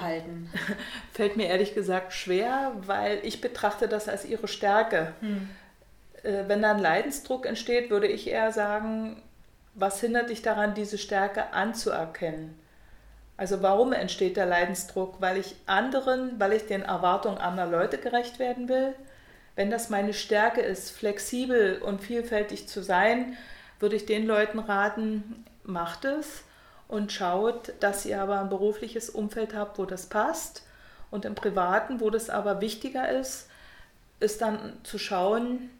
halten? 0.00 0.50
Fällt 1.12 1.36
mir 1.36 1.48
ehrlich 1.48 1.74
gesagt 1.74 2.12
schwer, 2.12 2.72
weil 2.86 3.18
ich 3.22 3.40
betrachte 3.40 3.88
das 3.88 4.08
als 4.08 4.24
ihre 4.24 4.48
Stärke. 4.48 5.12
Hm. 5.20 5.48
Äh, 6.22 6.44
wenn 6.46 6.62
da 6.62 6.70
ein 6.70 6.78
Leidensdruck 6.78 7.46
entsteht, 7.46 7.90
würde 7.90 8.06
ich 8.06 8.28
eher 8.28 8.52
sagen, 8.52 9.20
was 9.74 10.00
hindert 10.00 10.30
dich 10.30 10.42
daran, 10.42 10.74
diese 10.74 10.98
Stärke 10.98 11.52
anzuerkennen? 11.52 12.58
Also 13.36 13.62
warum 13.62 13.92
entsteht 13.92 14.36
der 14.36 14.46
Leidensdruck? 14.46 15.20
Weil 15.20 15.38
ich 15.38 15.56
anderen, 15.66 16.38
weil 16.38 16.52
ich 16.52 16.66
den 16.66 16.82
Erwartungen 16.82 17.38
anderer 17.38 17.66
Leute 17.66 17.98
gerecht 17.98 18.38
werden 18.38 18.68
will? 18.68 18.94
Wenn 19.56 19.70
das 19.70 19.90
meine 19.90 20.14
Stärke 20.14 20.60
ist, 20.60 20.90
flexibel 20.90 21.82
und 21.82 22.00
vielfältig 22.00 22.68
zu 22.68 22.82
sein, 22.82 23.36
würde 23.80 23.96
ich 23.96 24.06
den 24.06 24.26
Leuten 24.26 24.60
raten, 24.60 25.44
macht 25.64 26.04
es 26.04 26.44
und 26.92 27.10
schaut, 27.10 27.72
dass 27.80 28.04
ihr 28.04 28.20
aber 28.20 28.38
ein 28.38 28.50
berufliches 28.50 29.08
Umfeld 29.08 29.54
habt, 29.54 29.78
wo 29.78 29.86
das 29.86 30.06
passt. 30.06 30.62
Und 31.10 31.24
im 31.24 31.34
privaten, 31.34 32.00
wo 32.00 32.10
das 32.10 32.28
aber 32.28 32.60
wichtiger 32.60 33.08
ist, 33.08 33.48
ist 34.20 34.42
dann 34.42 34.76
zu 34.82 34.98
schauen, 34.98 35.70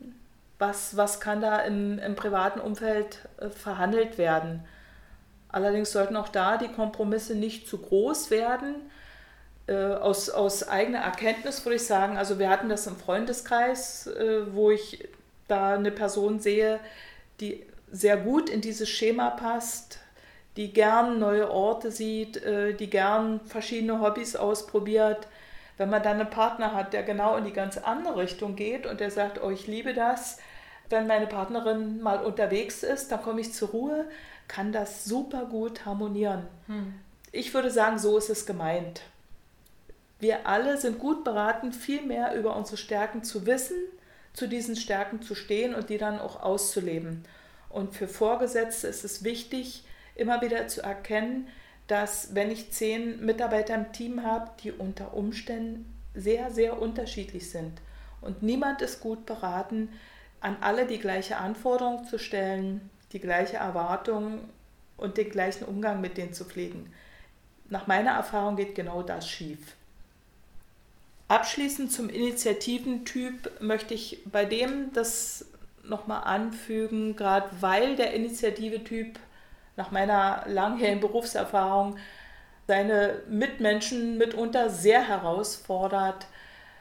was, 0.59 0.96
was 0.96 1.20
kann 1.20 1.42
da 1.42 1.59
im, 1.59 1.98
im 1.98 2.16
privaten 2.16 2.61
Umfeld 2.61 3.18
äh, 3.37 3.51
verhandelt 3.51 4.16
werden. 4.16 4.64
Allerdings 5.51 5.92
sollten 5.92 6.16
auch 6.16 6.29
da 6.29 6.57
die 6.57 6.72
Kompromisse 6.72 7.35
nicht 7.35 7.68
zu 7.68 7.77
groß 7.77 8.31
werden, 8.31 8.77
äh, 9.66 9.75
aus, 9.75 10.31
aus 10.31 10.66
eigener 10.66 11.01
Erkenntnis 11.01 11.62
würde 11.66 11.77
ich 11.77 11.87
sagen, 11.87 12.16
also 12.16 12.38
wir 12.38 12.48
hatten 12.48 12.70
das 12.70 12.87
im 12.87 12.96
Freundeskreis, 12.96 14.07
äh, 14.07 14.55
wo 14.55 14.70
ich 14.70 15.07
da 15.46 15.75
eine 15.75 15.90
Person 15.90 16.40
sehe, 16.40 16.81
die 17.38 17.66
sehr 17.90 18.16
gut 18.16 18.48
in 18.48 18.62
dieses 18.62 18.88
Schema 18.88 19.29
passt, 19.29 19.98
die 20.57 20.73
gern 20.73 21.19
neue 21.19 21.51
Orte 21.51 21.91
sieht, 21.91 22.37
äh, 22.37 22.75
die 22.75 22.91
gern 22.91 23.41
verschiedene 23.47 24.01
Hobbys 24.01 24.37
ausprobiert, 24.37 25.29
Wenn 25.79 25.88
man 25.88 26.03
dann 26.03 26.21
einen 26.21 26.31
Partner 26.31 26.75
hat, 26.75 26.93
der 26.93 27.03
genau 27.03 27.37
in 27.37 27.45
die 27.45 27.53
ganz 27.53 27.79
andere 27.79 28.19
Richtung 28.19 28.57
geht 28.57 28.87
und 28.87 29.01
der 29.01 29.11
sagt, 29.11 29.43
oh, 29.43 29.51
ich 29.51 29.67
liebe 29.67 29.95
das, 29.95 30.38
wenn 30.91 31.07
meine 31.07 31.27
Partnerin 31.27 32.03
mal 32.03 32.23
unterwegs 32.23 32.83
ist, 32.83 33.11
dann 33.11 33.23
komme 33.23 33.41
ich 33.41 33.55
zur 33.55 33.71
Ruhe, 33.71 34.05
kann 34.49 34.71
das 34.71 35.05
super 35.05 35.47
gut 35.47 35.87
harmonieren. 35.87 36.47
Hm. 36.67 36.95
Ich 37.33 37.55
würde 37.55 37.71
sagen, 37.71 37.99
so 37.99 38.19
ist 38.19 38.29
es 38.29 38.45
gemeint. 38.45 39.01
Wir 40.21 40.47
alle 40.47 40.77
sind 40.77 40.99
gut 40.99 41.25
beraten, 41.25 41.73
viel 41.73 42.03
mehr 42.03 42.35
über 42.35 42.55
unsere 42.55 42.77
Stärken 42.77 43.25
zu 43.25 43.47
wissen, 43.47 43.79
zu 44.35 44.47
diesen 44.47 44.77
Stärken 44.77 45.23
zu 45.23 45.35
stehen 45.35 45.75
und 45.75 45.88
die 45.88 45.99
dann 45.99 46.21
auch 46.21 46.43
auszuleben. 46.43 47.25
Und 47.71 47.95
für 47.95 48.07
Vorgesetzte 48.07 48.87
ist 48.87 49.05
es 49.05 49.25
wichtig, 49.25 49.85
immer 50.14 50.40
wieder 50.42 50.68
zu 50.68 50.83
erkennen, 50.83 51.48
dass 51.87 52.35
wenn 52.35 52.51
ich 52.51 52.70
zehn 52.72 53.25
Mitarbeiter 53.25 53.75
im 53.75 53.92
Team 53.92 54.22
habe, 54.22 54.51
die 54.62 54.72
unter 54.72 55.14
Umständen 55.14 55.92
sehr, 56.14 56.51
sehr 56.51 56.81
unterschiedlich 56.81 57.51
sind. 57.51 57.81
Und 58.20 58.42
niemand 58.42 58.83
ist 58.83 59.01
gut 59.01 59.27
beraten, 59.27 59.88
an 60.40 60.57
alle 60.61 60.87
die 60.87 60.98
gleiche 60.98 61.37
Anforderung 61.37 62.05
zu 62.07 62.18
stellen, 62.18 62.90
die 63.12 63.20
gleiche 63.20 63.57
Erwartung 63.57 64.40
und 64.96 65.16
den 65.16 65.31
gleichen 65.31 65.64
Umgang 65.64 66.01
mit 66.01 66.16
denen 66.16 66.33
zu 66.33 66.44
pflegen. 66.44 66.92
Nach 67.68 67.87
meiner 67.87 68.12
Erfahrung 68.12 68.57
geht 68.57 68.75
genau 68.75 69.03
das 69.03 69.29
schief. 69.29 69.59
Abschließend 71.29 71.90
zum 71.90 72.11
Initiativentyp 72.11 73.61
möchte 73.61 73.94
ich 73.94 74.20
bei 74.31 74.44
dem 74.44 74.92
das 74.92 75.46
nochmal 75.83 76.25
anfügen, 76.25 77.16
gerade 77.16 77.48
weil 77.61 77.96
der 77.96 78.12
Initiative-Typ 78.12 79.18
nach 79.77 79.91
meiner 79.91 80.45
langjährigen 80.47 81.01
Berufserfahrung 81.01 81.97
seine 82.67 83.23
Mitmenschen 83.29 84.19
mitunter 84.19 84.71
sehr 84.71 85.07
herausfordert. 85.07 86.27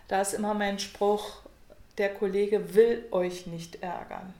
Da 0.07 0.21
ist 0.21 0.33
immer 0.33 0.53
mein 0.53 0.79
Spruch, 0.79 1.41
der 1.97 2.13
Kollege 2.13 2.73
will 2.73 3.05
euch 3.11 3.47
nicht 3.47 3.81
ärgern. 3.81 4.33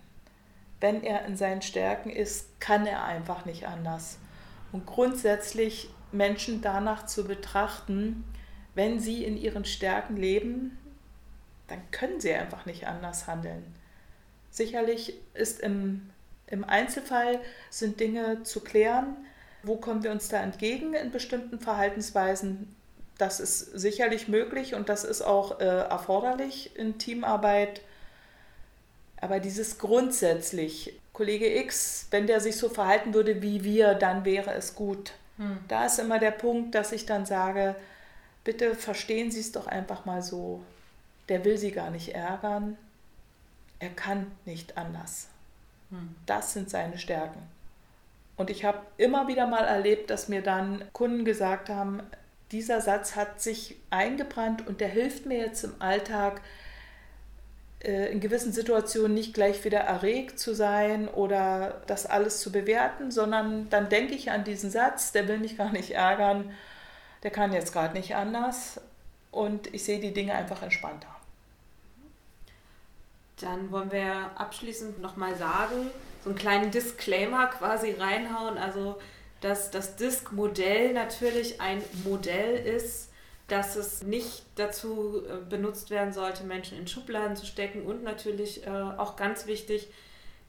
Wenn 0.80 1.04
er 1.04 1.26
in 1.26 1.38
seinen 1.38 1.62
Stärken 1.62 2.10
ist, 2.10 2.60
kann 2.60 2.86
er 2.86 3.04
einfach 3.04 3.46
nicht 3.46 3.68
anders. 3.68 4.18
Und 4.72 4.86
grundsätzlich 4.86 5.90
Menschen 6.12 6.62
danach 6.62 7.06
zu 7.06 7.26
betrachten, 7.26 8.24
wenn 8.74 9.00
sie 9.00 9.24
in 9.24 9.38
ihren 9.38 9.66
Stärken 9.66 10.18
leben, 10.18 10.78
dann 11.68 11.80
können 11.92 12.20
sie 12.20 12.34
einfach 12.34 12.66
nicht 12.66 12.88
anders 12.88 13.28
handeln. 13.28 13.76
Sicherlich 14.50 15.14
ist 15.34 15.62
im, 15.62 16.10
im 16.52 16.66
Einzelfall 16.66 17.40
sind 17.70 18.00
Dinge 18.00 18.44
zu 18.44 18.60
klären, 18.60 19.16
wo 19.64 19.78
kommen 19.78 20.04
wir 20.04 20.12
uns 20.12 20.28
da 20.28 20.42
entgegen 20.42 20.94
in 20.94 21.12
bestimmten 21.12 21.60
Verhaltensweisen. 21.60 22.76
Das 23.18 23.40
ist 23.40 23.60
sicherlich 23.60 24.28
möglich 24.28 24.76
und 24.76 24.90
das 24.90 25.04
ist 25.04 25.22
auch 25.22 25.60
äh, 25.60 25.64
erforderlich 25.64 26.76
in 26.76 26.98
Teamarbeit. 26.98 27.82
Aber 29.22 29.40
dieses 29.40 29.78
grundsätzlich, 29.78 31.00
Kollege 31.14 31.56
X, 31.60 32.08
wenn 32.12 32.28
der 32.28 32.42
sich 32.42 32.58
so 32.58 32.68
verhalten 32.68 33.14
würde 33.14 33.42
wie 33.42 33.64
wir, 33.64 33.94
dann 33.94 34.26
wäre 34.26 34.54
es 34.54 34.76
gut. 34.76 35.14
Hm. 35.38 35.60
Da 35.68 35.86
ist 35.86 36.00
immer 36.00 36.20
der 36.20 36.32
Punkt, 36.32 36.76
dass 36.76 36.92
ich 36.92 37.06
dann 37.06 37.26
sage, 37.26 37.76
bitte 38.44 38.76
verstehen 38.76 39.32
Sie 39.32 39.40
es 39.40 39.52
doch 39.52 39.68
einfach 39.68 40.06
mal 40.06 40.22
so. 40.22 40.62
Der 41.30 41.46
will 41.46 41.58
Sie 41.58 41.72
gar 41.72 41.92
nicht 41.92 42.16
ärgern. 42.16 42.78
Er 43.80 43.90
kann 43.90 44.32
nicht 44.46 44.78
anders. 44.78 45.31
Das 46.26 46.54
sind 46.54 46.70
seine 46.70 46.98
Stärken. 46.98 47.42
Und 48.38 48.50
ich 48.50 48.66
habe 48.66 48.80
immer 48.98 49.28
wieder 49.28 49.48
mal 49.48 49.66
erlebt, 49.66 50.10
dass 50.10 50.28
mir 50.28 50.42
dann 50.42 50.84
Kunden 50.94 51.26
gesagt 51.26 51.70
haben, 51.70 52.02
dieser 52.52 52.82
Satz 52.82 53.16
hat 53.16 53.42
sich 53.42 53.78
eingebrannt 53.90 54.68
und 54.68 54.82
der 54.82 54.88
hilft 54.88 55.26
mir 55.26 55.38
jetzt 55.38 55.64
im 55.64 55.74
Alltag, 55.80 56.42
äh, 57.84 58.12
in 58.12 58.20
gewissen 58.20 58.52
Situationen 58.52 59.14
nicht 59.14 59.34
gleich 59.34 59.64
wieder 59.64 59.80
erregt 59.80 60.40
zu 60.40 60.54
sein 60.54 61.08
oder 61.08 61.82
das 61.88 62.06
alles 62.06 62.42
zu 62.42 62.52
bewerten, 62.52 63.12
sondern 63.12 63.70
dann 63.70 63.90
denke 63.90 64.14
ich 64.14 64.32
an 64.32 64.44
diesen 64.44 64.70
Satz, 64.70 65.12
der 65.12 65.28
will 65.28 65.38
mich 65.38 65.58
gar 65.58 65.72
nicht 65.72 65.92
ärgern, 65.92 66.52
der 67.24 67.32
kann 67.32 67.54
jetzt 67.54 67.74
gerade 67.74 67.94
nicht 67.94 68.16
anders 68.16 68.82
und 69.32 69.74
ich 69.74 69.84
sehe 69.84 70.00
die 70.00 70.14
Dinge 70.14 70.34
einfach 70.34 70.62
entspannter. 70.62 71.08
Dann 73.40 73.72
wollen 73.72 73.92
wir 73.92 74.32
abschließend 74.36 75.02
nochmal 75.02 75.36
sagen, 75.36 75.90
so 76.24 76.30
einen 76.30 76.38
kleinen 76.38 76.72
Disclaimer 76.72 77.48
quasi 77.48 77.92
reinhauen, 77.92 78.58
also 78.58 78.98
dass 79.42 79.72
das 79.72 79.96
Disk-Modell 79.96 80.94
natürlich 80.94 81.60
ein 81.60 81.82
Modell 82.04 82.56
ist, 82.56 83.10
dass 83.48 83.76
es 83.76 84.04
nicht 84.04 84.44
dazu 84.56 85.24
äh, 85.26 85.44
benutzt 85.50 85.90
werden 85.90 86.14
sollte, 86.14 86.44
Menschen 86.44 86.78
in 86.78 86.88
Schubladen 86.88 87.36
zu 87.36 87.46
stecken 87.46 87.82
und 87.86 88.04
natürlich 88.04 88.66
äh, 88.66 88.70
auch 88.70 89.16
ganz 89.16 89.46
wichtig, 89.46 89.90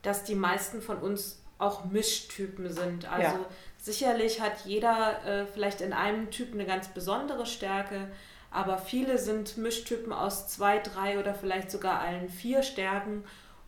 dass 0.03 0.25
die 0.25 0.35
meisten 0.35 0.83
von 0.83 0.99
uns 0.99 1.43
auch 1.59 1.85
Mischtypen 1.85 2.73
sind. 2.73 3.11
Also 3.11 3.39
ja. 3.39 3.47
sicherlich 3.79 4.41
hat 4.41 4.67
jeder 4.67 5.25
äh, 5.25 5.47
vielleicht 5.47 5.81
in 5.81 5.93
einem 5.93 6.31
Typ 6.31 6.53
eine 6.53 6.67
ganz 6.67 6.89
besondere 6.89 7.47
Stärke, 7.47 8.09
aber 8.53 8.79
viele 8.79 9.19
sind 9.19 9.57
Mischtypen 9.57 10.13
aus 10.13 10.49
zwei, 10.49 10.79
drei 10.79 11.19
oder 11.19 11.35
vielleicht 11.35 11.71
sogar 11.71 12.01
allen 12.01 12.29
vier 12.29 12.63
Stärken 12.63 13.25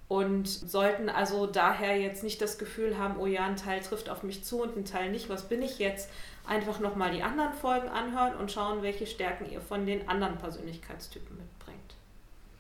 und 0.09 0.47
sollten 0.47 1.09
also 1.09 1.47
daher 1.47 1.99
jetzt 1.99 2.23
nicht 2.23 2.40
das 2.40 2.59
Gefühl 2.59 2.99
haben, 2.99 3.18
oh 3.18 3.27
ja, 3.27 3.44
ein 3.47 3.57
Teil 3.57 3.81
trifft 3.81 4.11
auf 4.11 4.23
mich 4.23 4.44
zu 4.44 4.62
und 4.62 4.77
ein 4.77 4.85
Teil 4.85 5.11
nicht, 5.11 5.29
was 5.29 5.49
bin 5.49 5.62
ich 5.62 5.79
jetzt? 5.79 6.11
Einfach 6.47 6.79
nochmal 6.79 7.12
die 7.12 7.23
anderen 7.23 7.55
Folgen 7.55 7.88
anhören 7.88 8.37
und 8.37 8.53
schauen, 8.53 8.83
welche 8.83 9.07
Stärken 9.07 9.51
ihr 9.51 9.62
von 9.62 9.87
den 9.87 10.07
anderen 10.09 10.37
Persönlichkeitstypen 10.37 11.38
mitbringt. 11.38 11.94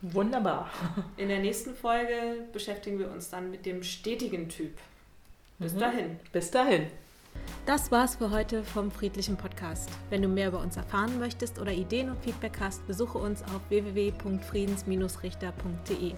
Wunderbar. 0.00 0.70
In 1.18 1.28
der 1.28 1.40
nächsten 1.40 1.74
Folge 1.74 2.46
beschäftigen 2.52 2.98
wir 2.98 3.10
uns 3.10 3.28
dann 3.28 3.50
mit 3.50 3.66
dem 3.66 3.82
stetigen 3.82 4.48
Typ. 4.48 4.72
Bis 5.58 5.74
mhm. 5.74 5.78
dahin. 5.78 6.20
Bis 6.32 6.50
dahin. 6.50 6.86
Das 7.66 7.90
war's 7.90 8.16
für 8.16 8.30
heute 8.30 8.62
vom 8.62 8.90
Friedlichen 8.90 9.36
Podcast. 9.36 9.88
Wenn 10.10 10.20
du 10.20 10.28
mehr 10.28 10.48
über 10.48 10.60
uns 10.60 10.76
erfahren 10.76 11.18
möchtest 11.18 11.58
oder 11.58 11.72
Ideen 11.72 12.10
und 12.10 12.22
Feedback 12.22 12.58
hast, 12.60 12.86
besuche 12.86 13.16
uns 13.18 13.42
auf 13.42 13.62
www.friedens-richter.de 13.70 16.12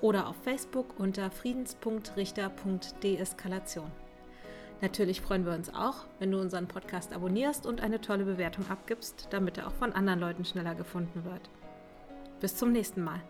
oder 0.00 0.28
auf 0.28 0.36
Facebook 0.44 0.94
unter 0.98 1.28
friedens.richter.deeskalation. 1.30 3.90
Natürlich 4.80 5.20
freuen 5.20 5.44
wir 5.44 5.54
uns 5.54 5.74
auch, 5.74 6.04
wenn 6.20 6.30
du 6.30 6.40
unseren 6.40 6.68
Podcast 6.68 7.12
abonnierst 7.12 7.66
und 7.66 7.80
eine 7.80 8.00
tolle 8.00 8.22
Bewertung 8.24 8.70
abgibst, 8.70 9.26
damit 9.30 9.58
er 9.58 9.66
auch 9.66 9.74
von 9.74 9.92
anderen 9.92 10.20
Leuten 10.20 10.44
schneller 10.44 10.76
gefunden 10.76 11.24
wird. 11.24 11.50
Bis 12.40 12.54
zum 12.54 12.70
nächsten 12.70 13.02
Mal. 13.02 13.20